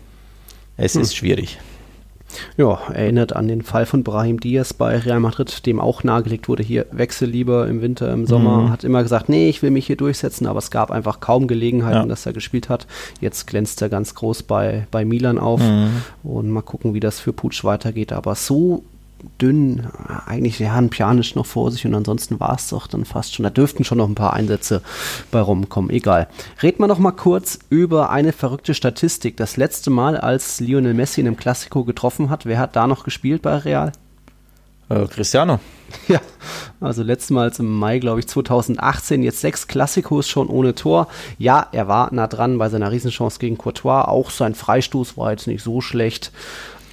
[0.77, 1.03] es hm.
[1.03, 1.59] ist schwierig.
[2.57, 6.63] Ja, erinnert an den Fall von Brahim Diaz bei Real Madrid, dem auch nahegelegt wurde,
[6.63, 8.63] hier wechsel lieber im Winter, im Sommer.
[8.63, 8.71] Mhm.
[8.71, 12.03] Hat immer gesagt, nee, ich will mich hier durchsetzen, aber es gab einfach kaum Gelegenheiten,
[12.03, 12.07] ja.
[12.07, 12.87] dass er gespielt hat.
[13.21, 16.03] Jetzt glänzt er ganz groß bei, bei Milan auf mhm.
[16.23, 18.13] und mal gucken, wie das für Putsch weitergeht.
[18.13, 18.85] Aber so
[19.41, 19.87] dünn,
[20.27, 23.45] eigentlich ja ein Pjanic noch vor sich und ansonsten war es doch dann fast schon.
[23.45, 24.83] Da dürften schon noch ein paar Einsätze
[25.31, 26.29] bei rumkommen, egal.
[26.63, 29.37] Reden wir noch mal kurz über eine verrückte Statistik.
[29.37, 33.05] Das letzte Mal, als Lionel Messi in einem Klassiko getroffen hat, wer hat da noch
[33.05, 33.93] gespielt bei Real?
[34.89, 35.61] Äh, Cristiano.
[36.09, 36.21] Ja,
[36.81, 39.23] also letztmals im Mai, glaube ich, 2018.
[39.23, 41.07] Jetzt sechs Klassikos schon ohne Tor.
[41.39, 44.03] Ja, er war nah dran bei seiner Riesenchance gegen Courtois.
[44.03, 46.33] Auch sein Freistoß war jetzt nicht so schlecht.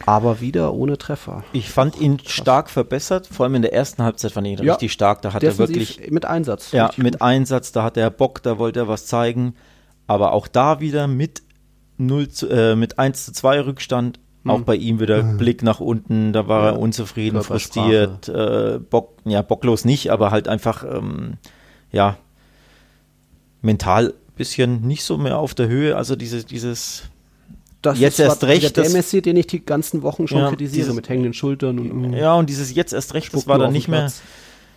[0.05, 1.43] Aber wieder ohne Treffer.
[1.53, 4.73] Ich fand ihn stark verbessert, vor allem in der ersten Halbzeit fand ich ihn ja,
[4.73, 5.21] richtig stark.
[5.21, 6.09] Da hat er wirklich.
[6.11, 6.71] Mit Einsatz.
[6.71, 7.21] Ja, mit gut.
[7.21, 9.55] Einsatz, da hat er Bock, da wollte er was zeigen.
[10.07, 11.43] Aber auch da wieder mit
[11.97, 14.19] 0 zu, äh, mit 1 zu 2 Rückstand.
[14.43, 14.51] Hm.
[14.51, 15.37] Auch bei ihm wieder hm.
[15.37, 20.31] Blick nach unten, da war ja, er unzufrieden, frustriert, äh, Bock, ja, bocklos nicht, aber
[20.31, 21.37] halt einfach, ähm,
[21.91, 22.17] ja,
[23.61, 25.95] mental bisschen nicht so mehr auf der Höhe.
[25.95, 27.03] Also diese, dieses,
[27.81, 28.77] das jetzt erst recht.
[28.77, 32.13] Der MSC, den ich die ganzen Wochen schon ja, kritisiere, dieses, mit hängenden Schultern und.
[32.13, 34.11] Ja, und dieses jetzt erst recht, das war dann nicht mehr.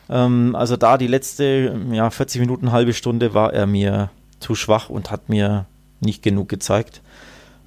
[0.09, 4.91] Ähm, also da die letzte, ja, 40 Minuten, halbe Stunde war er mir zu schwach
[4.91, 5.67] und hat mir
[6.01, 7.01] nicht genug gezeigt.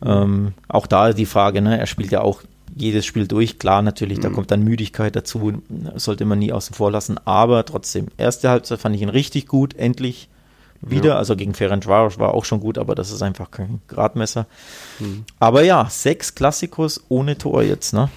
[0.05, 2.43] Ähm, auch da die Frage, ne, er spielt ja auch
[2.75, 3.57] jedes Spiel durch.
[3.57, 4.23] Klar, natürlich, mhm.
[4.23, 5.53] da kommt dann Müdigkeit dazu,
[5.95, 7.19] sollte man nie außen vor lassen.
[7.25, 10.29] Aber trotzdem, erste Halbzeit fand ich ihn richtig gut, endlich
[10.81, 11.11] wieder.
[11.11, 11.17] Ja.
[11.17, 14.45] Also gegen Ferencvaros war auch schon gut, aber das ist einfach kein Gradmesser.
[14.99, 15.25] Mhm.
[15.39, 18.09] Aber ja, sechs Klassikos ohne Tor jetzt, ne?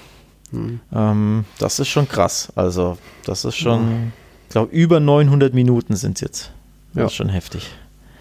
[0.52, 0.80] Mhm.
[0.92, 2.52] Ähm, das ist schon krass.
[2.56, 4.12] Also, das ist schon,
[4.48, 6.52] ich glaube, über 900 Minuten sind es jetzt.
[6.92, 7.06] Das ja.
[7.06, 7.70] ist schon heftig.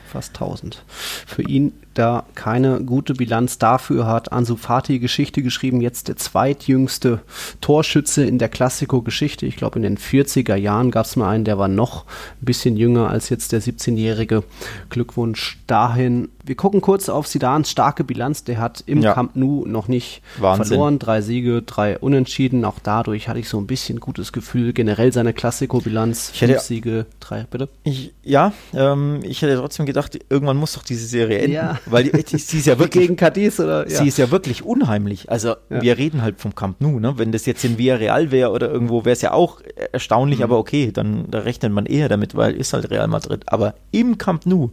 [0.10, 0.84] Fast 1000.
[1.28, 7.22] Für ihn da keine gute Bilanz dafür hat Ansu Fati Geschichte geschrieben, jetzt der zweitjüngste
[7.62, 9.46] Torschütze in der Klassiko-Geschichte.
[9.46, 12.06] Ich glaube, in den 40er Jahren gab es mal einen, der war noch
[12.42, 14.44] ein bisschen jünger als jetzt der 17-jährige.
[14.90, 16.30] Glückwunsch dahin.
[16.50, 18.44] Wir gucken kurz auf Sidans starke Bilanz.
[18.44, 19.14] Der hat im ja.
[19.14, 20.66] Camp Nou noch nicht Wahnsinn.
[20.66, 20.98] verloren.
[20.98, 22.66] Drei Siege, drei Unentschieden.
[22.66, 24.74] Auch dadurch hatte ich so ein bisschen gutes Gefühl.
[24.74, 26.32] Generell seine Klassiko-Bilanz.
[26.34, 27.70] Fünf Siege, drei, bitte.
[27.84, 31.52] Ich, ja, ähm, ich hätte trotzdem gedacht, irgendwann muss doch diese Serie enden.
[31.52, 31.80] Ja.
[31.86, 34.00] Weil die, die, sie ist ja wirklich gegen Cadiz oder ja.
[34.00, 35.30] sie ist ja wirklich unheimlich.
[35.30, 37.14] Also wir reden halt vom Camp Nou, ne?
[37.18, 40.46] Wenn das jetzt in Villarreal wäre oder irgendwo, wäre es ja auch erstaunlich, mhm.
[40.46, 43.44] aber okay, dann da rechnet man eher damit, weil ist halt Real Madrid.
[43.46, 44.72] Aber im Camp Nou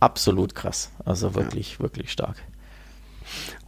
[0.00, 0.90] absolut krass.
[1.04, 1.80] Also wirklich, ja.
[1.80, 2.36] wirklich stark.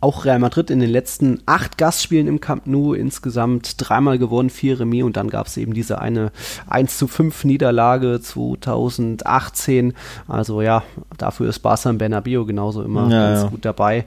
[0.01, 4.81] Auch Real Madrid in den letzten acht Gastspielen im Camp Nou insgesamt dreimal gewonnen, vier
[4.81, 6.33] Remis und dann gab es eben diese eine
[6.69, 9.93] 1 zu 5 Niederlage 2018.
[10.27, 10.83] Also ja,
[11.19, 13.49] dafür ist Barca und Bernabeu genauso immer ja, ganz ja.
[13.49, 14.07] gut dabei.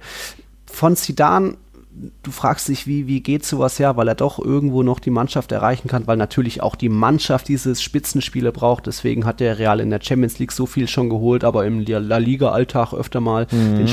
[0.65, 1.57] Von Zidane
[2.23, 5.51] du fragst dich, wie, wie geht sowas ja, weil er doch irgendwo noch die Mannschaft
[5.51, 8.87] erreichen kann, weil natürlich auch die Mannschaft dieses Spitzenspiele braucht.
[8.87, 12.17] Deswegen hat der Real in der Champions League so viel schon geholt, aber im La
[12.17, 13.77] Liga-Alltag öfter mal mhm.
[13.77, 13.87] den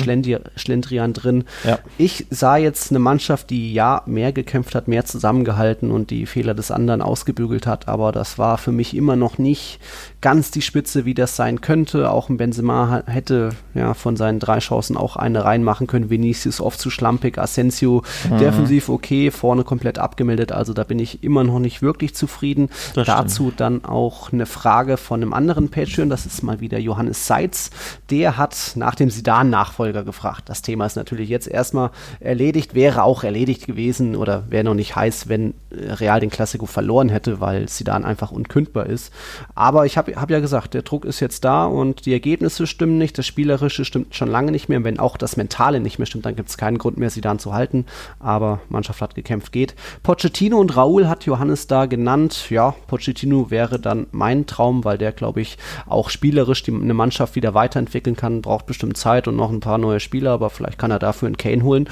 [0.57, 1.45] Schlendrian drin.
[1.65, 1.79] Ja.
[1.99, 6.55] Ich sah jetzt eine Mannschaft, die ja mehr gekämpft hat, mehr zusammengehalten und die Fehler
[6.55, 9.79] des anderen ausgebügelt hat, aber das war für mich immer noch nicht
[10.21, 12.11] ganz die Spitze, wie das sein könnte.
[12.11, 16.11] Auch ein Benzema hätte ja von seinen drei Chancen auch eine reinmachen können.
[16.11, 18.39] Vinicius oft zu schlampig, Asensio mhm.
[18.39, 20.53] defensiv okay, vorne komplett abgemeldet.
[20.53, 22.69] Also da bin ich immer noch nicht wirklich zufrieden.
[22.95, 23.61] Das Dazu stimmt.
[23.61, 27.71] dann auch eine Frage von einem anderen Patreon, das ist mal wieder Johannes Seitz.
[28.11, 30.49] Der hat nach dem Sidan-Nachfolger gefragt.
[30.49, 31.91] Das Thema ist natürlich jetzt erstmal
[32.21, 37.09] erledigt, wäre auch erledigt gewesen oder wäre noch nicht heiß, wenn Real den Klassiko verloren
[37.09, 39.13] hätte, weil Sidan einfach unkündbar ist.
[39.55, 42.67] Aber ich habe habe hab ja gesagt, der Druck ist jetzt da und die Ergebnisse
[42.67, 44.83] stimmen nicht, das Spielerische stimmt schon lange nicht mehr.
[44.85, 47.39] Wenn auch das Mentale nicht mehr stimmt, dann gibt es keinen Grund mehr, sie dann
[47.39, 47.87] zu halten.
[48.21, 49.75] Aber Mannschaft hat gekämpft, geht.
[50.03, 52.47] Pochettino und Raul hat Johannes da genannt.
[52.51, 57.35] Ja, Pochettino wäre dann mein Traum, weil der, glaube ich, auch spielerisch die, eine Mannschaft
[57.35, 58.43] wieder weiterentwickeln kann.
[58.43, 61.37] Braucht bestimmt Zeit und noch ein paar neue Spieler, aber vielleicht kann er dafür einen
[61.37, 61.89] Kane holen.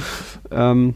[0.51, 0.95] Ähm,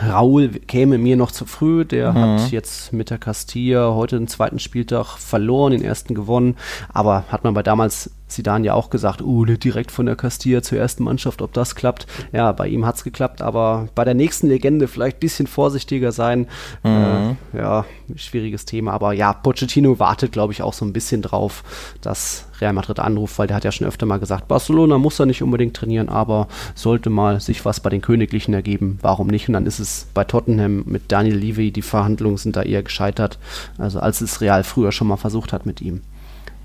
[0.00, 1.84] Raul käme mir noch zu früh.
[1.84, 2.40] Der mhm.
[2.40, 6.56] hat jetzt mit der Castilla heute den zweiten Spieltag verloren, den ersten gewonnen.
[6.92, 10.78] Aber hat man bei damals Sidan ja auch gesagt, uh, direkt von der Castilla zur
[10.78, 12.06] ersten Mannschaft, ob das klappt.
[12.32, 16.12] Ja, bei ihm hat es geklappt, aber bei der nächsten Legende vielleicht ein bisschen vorsichtiger
[16.12, 16.48] sein.
[16.82, 17.36] Mhm.
[17.52, 17.84] Äh, ja,
[18.16, 18.92] schwieriges Thema.
[18.92, 21.62] Aber ja, Pochettino wartet, glaube ich, auch so ein bisschen drauf,
[22.00, 25.26] dass Real Madrid anruft, weil der hat ja schon öfter mal gesagt, Barcelona muss er
[25.26, 29.48] nicht unbedingt trainieren, aber sollte mal sich was bei den Königlichen ergeben, warum nicht?
[29.48, 33.38] Und dann ist es bei Tottenham mit Daniel Levy, die Verhandlungen sind da eher gescheitert,
[33.78, 36.02] also als es Real früher schon mal versucht hat mit ihm.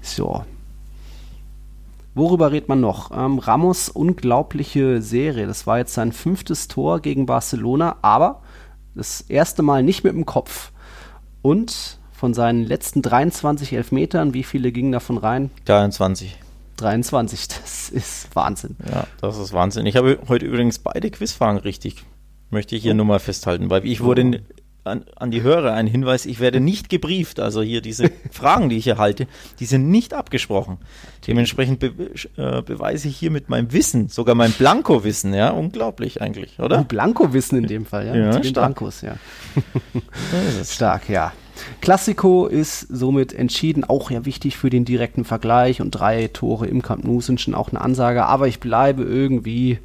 [0.02, 0.44] So,
[2.14, 3.12] Worüber redet man noch?
[3.12, 5.48] Ähm, Ramos unglaubliche Serie.
[5.48, 8.42] Das war jetzt sein fünftes Tor gegen Barcelona, aber
[8.96, 10.72] das erste Mal nicht mit dem Kopf.
[11.42, 15.50] Und von seinen letzten 23 Elfmetern, wie viele gingen davon rein?
[15.66, 16.38] 23.
[16.78, 18.76] 23, das ist Wahnsinn.
[18.92, 19.86] Ja, das ist Wahnsinn.
[19.86, 22.04] Ich habe heute übrigens beide Quizfragen richtig.
[22.50, 22.98] Möchte ich hier oh.
[22.98, 26.60] nur mal festhalten, weil ich wurde oh an, an, die Hörer ein Hinweis, ich werde
[26.60, 27.40] nicht gebrieft.
[27.40, 29.28] Also hier diese Fragen, die ich erhalte,
[29.60, 30.78] die sind nicht abgesprochen.
[31.28, 31.94] Dementsprechend be
[32.38, 36.80] äh, beweise ich hier mit meinem Wissen, sogar mein Blanko-Wissen, ja, unglaublich eigentlich, oder?
[36.82, 38.16] Oh, Blanko-Wissen in dem Fall, ja.
[38.16, 38.76] ja mit stark.
[38.76, 39.16] Blankos, ja.
[40.64, 41.32] stark, ja.
[41.80, 46.82] Klassiko ist somit entschieden, auch ja wichtig für den direkten Vergleich und drei Tore im
[46.82, 49.80] Camp Nou sind schon auch eine Ansage, aber ich bleibe irgendwie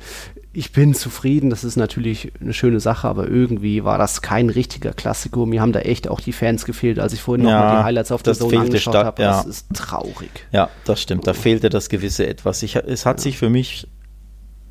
[0.57, 4.95] ich bin zufrieden, das ist natürlich eine schöne Sache, aber irgendwie war das kein richtiger
[4.95, 5.45] Klassiker.
[5.45, 8.11] Mir haben da echt auch die Fans gefehlt, als ich vorhin ja, nochmal die Highlights
[8.11, 9.21] auf der Zone angeschaut habe.
[9.23, 9.37] Ja.
[9.37, 10.31] Das ist traurig.
[10.53, 11.27] Ja, das stimmt.
[11.27, 12.63] Da fehlte das gewisse Etwas.
[12.63, 13.25] Ich, es hat ja.
[13.25, 13.87] sich für mich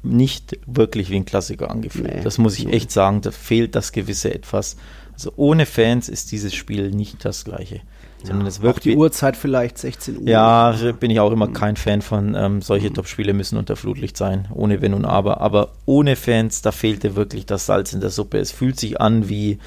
[0.02, 2.16] nicht wirklich wie ein Klassiker angefühlt.
[2.16, 3.22] Nee, das muss ich echt sagen.
[3.22, 4.78] Da fehlt das gewisse Etwas.
[5.14, 7.82] Also ohne Fans ist dieses Spiel nicht das gleiche.
[8.26, 10.28] Sondern es wirkt auch die Uhrzeit vielleicht 16 Uhr.
[10.28, 12.36] Ja, bin ich auch immer kein Fan von.
[12.36, 12.96] Ähm, solche mhm.
[12.96, 15.42] Top-Spiele müssen unter Flutlicht sein, ohne Wenn und Aber.
[15.42, 18.40] Aber ohne Fans, da fehlte wirklich das Salz in der Suppe.
[18.40, 19.60] Es fühlt sich an wie,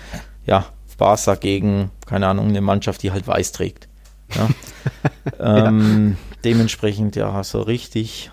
[0.47, 0.67] ja,
[0.99, 3.89] Barca gegen, keine Ahnung, eine Mannschaft, die halt weiß trägt.
[4.35, 4.49] Ja.
[5.69, 6.37] ähm, ja.
[6.45, 8.33] Dementsprechend, ja, so richtig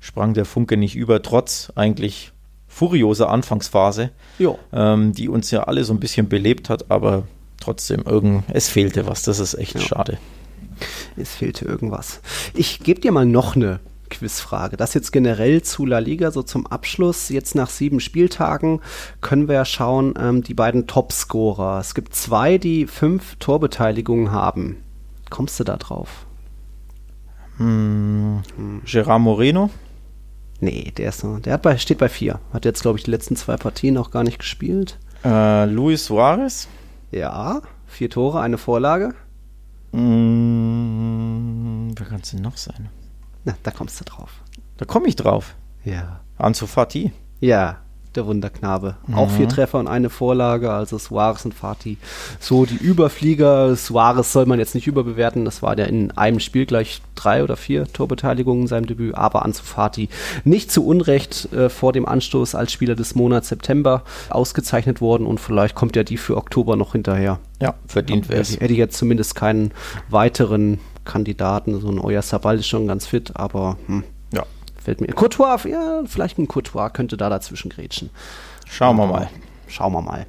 [0.00, 2.32] sprang der Funke nicht über, trotz eigentlich
[2.66, 4.10] furioser Anfangsphase,
[4.72, 7.24] ähm, die uns ja alle so ein bisschen belebt hat, aber
[7.60, 9.22] trotzdem irgend, es fehlte was.
[9.22, 9.80] Das ist echt ja.
[9.80, 10.18] schade.
[11.16, 12.20] Es fehlte irgendwas.
[12.54, 13.80] Ich gebe dir mal noch eine
[14.10, 14.76] Quizfrage.
[14.76, 17.28] Das jetzt generell zu La Liga, so zum Abschluss.
[17.28, 18.80] Jetzt nach sieben Spieltagen
[19.20, 21.78] können wir ja schauen, ähm, die beiden Topscorer.
[21.78, 24.82] Es gibt zwei, die fünf Torbeteiligungen haben.
[25.30, 26.26] Kommst du da drauf?
[27.56, 28.82] Hm, hm.
[28.84, 29.70] Gerard Moreno?
[30.60, 32.40] Nee, der ist so, der hat bei, steht bei vier.
[32.52, 34.98] Hat jetzt, glaube ich, die letzten zwei Partien auch gar nicht gespielt.
[35.24, 36.68] Äh, Luis Suarez?
[37.10, 39.14] Ja, vier Tore, eine Vorlage.
[39.92, 42.88] Mmh, wer kann es denn noch sein?
[43.44, 44.42] Na, da kommst du drauf.
[44.76, 45.56] Da komme ich drauf.
[45.84, 46.20] Ja.
[46.38, 47.12] Ansu Fati.
[47.40, 47.78] Ja,
[48.14, 48.96] der Wunderknabe.
[49.06, 49.14] Mhm.
[49.14, 51.98] Auch vier Treffer und eine Vorlage, also Suarez und Fati.
[52.38, 53.76] So die Überflieger.
[53.76, 55.44] Suarez soll man jetzt nicht überbewerten.
[55.44, 59.14] Das war ja in einem Spiel gleich drei oder vier Torbeteiligungen in seinem Debüt.
[59.14, 60.08] Aber Ansu Fati
[60.44, 65.38] nicht zu Unrecht äh, vor dem Anstoß als Spieler des Monats September ausgezeichnet worden und
[65.40, 67.38] vielleicht kommt ja die für Oktober noch hinterher.
[67.60, 68.58] Ja, verdient wäre es.
[68.58, 69.72] Hätte ich jetzt zumindest keinen
[70.08, 71.80] weiteren Kandidaten.
[71.80, 74.04] So ein Euer Sabal ist schon ganz fit, aber hm,
[74.90, 75.06] Fällt mir.
[75.06, 78.10] Courtois, ja, vielleicht ein Courtois könnte da dazwischen grätschen.
[78.68, 79.30] Schauen wir mal.
[79.68, 80.26] Schauen wir mal.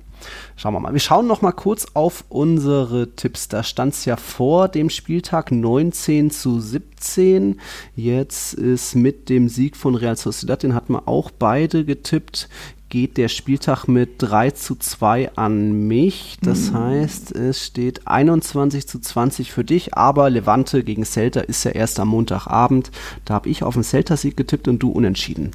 [0.56, 0.94] Schauen wir mal.
[0.94, 3.48] Wir schauen noch mal kurz auf unsere Tipps.
[3.48, 7.60] Da stand es ja vor dem Spieltag 19 zu 17.
[7.96, 12.48] Jetzt ist mit dem Sieg von Real Sociedad, den hatten wir auch beide getippt,
[12.92, 16.38] geht der Spieltag mit 3 zu 2 an mich.
[16.44, 16.78] Das mhm.
[16.78, 22.00] heißt, es steht 21 zu 20 für dich, aber Levante gegen Celta ist ja erst
[22.00, 22.92] am Montagabend.
[23.26, 25.52] Da habe ich auf den Celta-Sieg getippt und du unentschieden.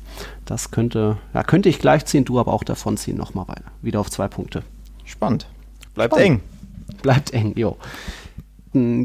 [0.46, 3.18] Das könnte, ja, könnte ich gleich ziehen, du aber auch davon ziehen.
[3.18, 3.70] Nochmal weiter.
[3.82, 4.62] Wieder auf zwei Punkte.
[5.04, 5.46] Spannend.
[5.94, 6.40] Bleibt Spannend.
[6.40, 7.00] eng.
[7.02, 7.76] Bleibt eng, jo.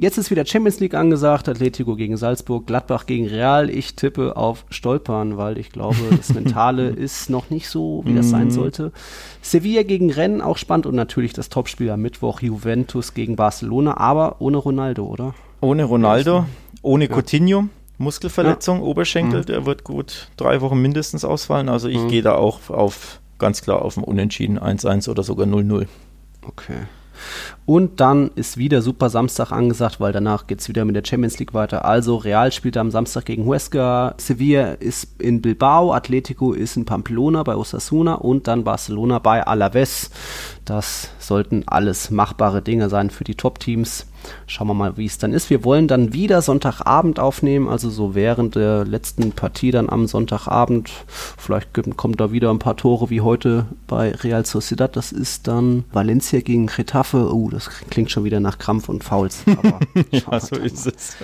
[0.01, 3.69] Jetzt ist wieder Champions League angesagt, Atletico gegen Salzburg, Gladbach gegen Real.
[3.69, 8.29] Ich tippe auf Stolpern, weil ich glaube, das Mentale ist noch nicht so, wie das
[8.29, 8.51] sein mhm.
[8.51, 8.91] sollte.
[9.41, 14.37] Sevilla gegen Rennes, auch spannend und natürlich das Topspiel am Mittwoch, Juventus gegen Barcelona, aber
[14.39, 15.33] ohne Ronaldo, oder?
[15.61, 16.45] Ohne Ronaldo,
[16.81, 17.15] ohne ja.
[17.15, 17.65] Coutinho.
[17.97, 18.83] Muskelverletzung, ja.
[18.83, 19.45] Oberschenkel, mhm.
[19.45, 21.69] der wird gut drei Wochen mindestens ausfallen.
[21.69, 22.07] Also ich mhm.
[22.07, 25.87] gehe da auch auf ganz klar auf ein Unentschieden 1-1 oder sogar 0-0.
[26.47, 26.79] Okay.
[27.65, 31.39] Und dann ist wieder super Samstag angesagt, weil danach geht es wieder mit der Champions
[31.39, 31.85] League weiter.
[31.85, 37.43] Also Real spielt am Samstag gegen Huesca, Sevilla ist in Bilbao, Atletico ist in Pamplona
[37.43, 40.11] bei Osasuna und dann Barcelona bei Alaves.
[40.65, 44.07] Das sollten alles machbare Dinge sein für die Top-Teams.
[44.47, 45.49] Schauen wir mal, wie es dann ist.
[45.49, 50.91] Wir wollen dann wieder Sonntagabend aufnehmen, also so während der letzten Partie dann am Sonntagabend.
[51.07, 54.95] Vielleicht kommt da wieder ein paar Tore wie heute bei Real Sociedad.
[54.95, 57.33] Das ist dann Valencia gegen Getafe.
[57.33, 59.43] Oh, das klingt schon wieder nach Krampf und Fouls.
[60.11, 61.17] ja, so ist es.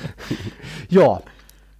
[0.89, 1.21] ja,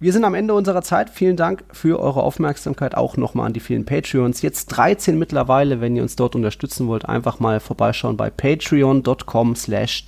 [0.00, 1.10] wir sind am Ende unserer Zeit.
[1.10, 2.96] Vielen Dank für eure Aufmerksamkeit.
[2.96, 4.42] Auch nochmal an die vielen Patreons.
[4.42, 5.80] Jetzt 13 mittlerweile.
[5.80, 10.04] Wenn ihr uns dort unterstützen wollt, einfach mal vorbeischauen bei patreon.com slash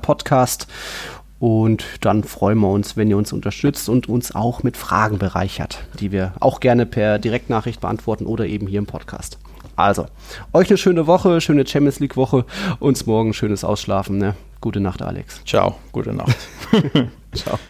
[0.00, 0.66] podcast.
[1.38, 5.80] Und dann freuen wir uns, wenn ihr uns unterstützt und uns auch mit Fragen bereichert,
[6.00, 9.38] die wir auch gerne per Direktnachricht beantworten oder eben hier im Podcast.
[9.76, 10.06] Also,
[10.54, 12.46] euch eine schöne Woche, schöne Champions League Woche.
[12.78, 14.16] Uns morgen schönes Ausschlafen.
[14.16, 14.34] Ne?
[14.62, 15.42] Gute Nacht, Alex.
[15.44, 16.34] Ciao, gute Nacht.
[17.34, 17.58] Ciao.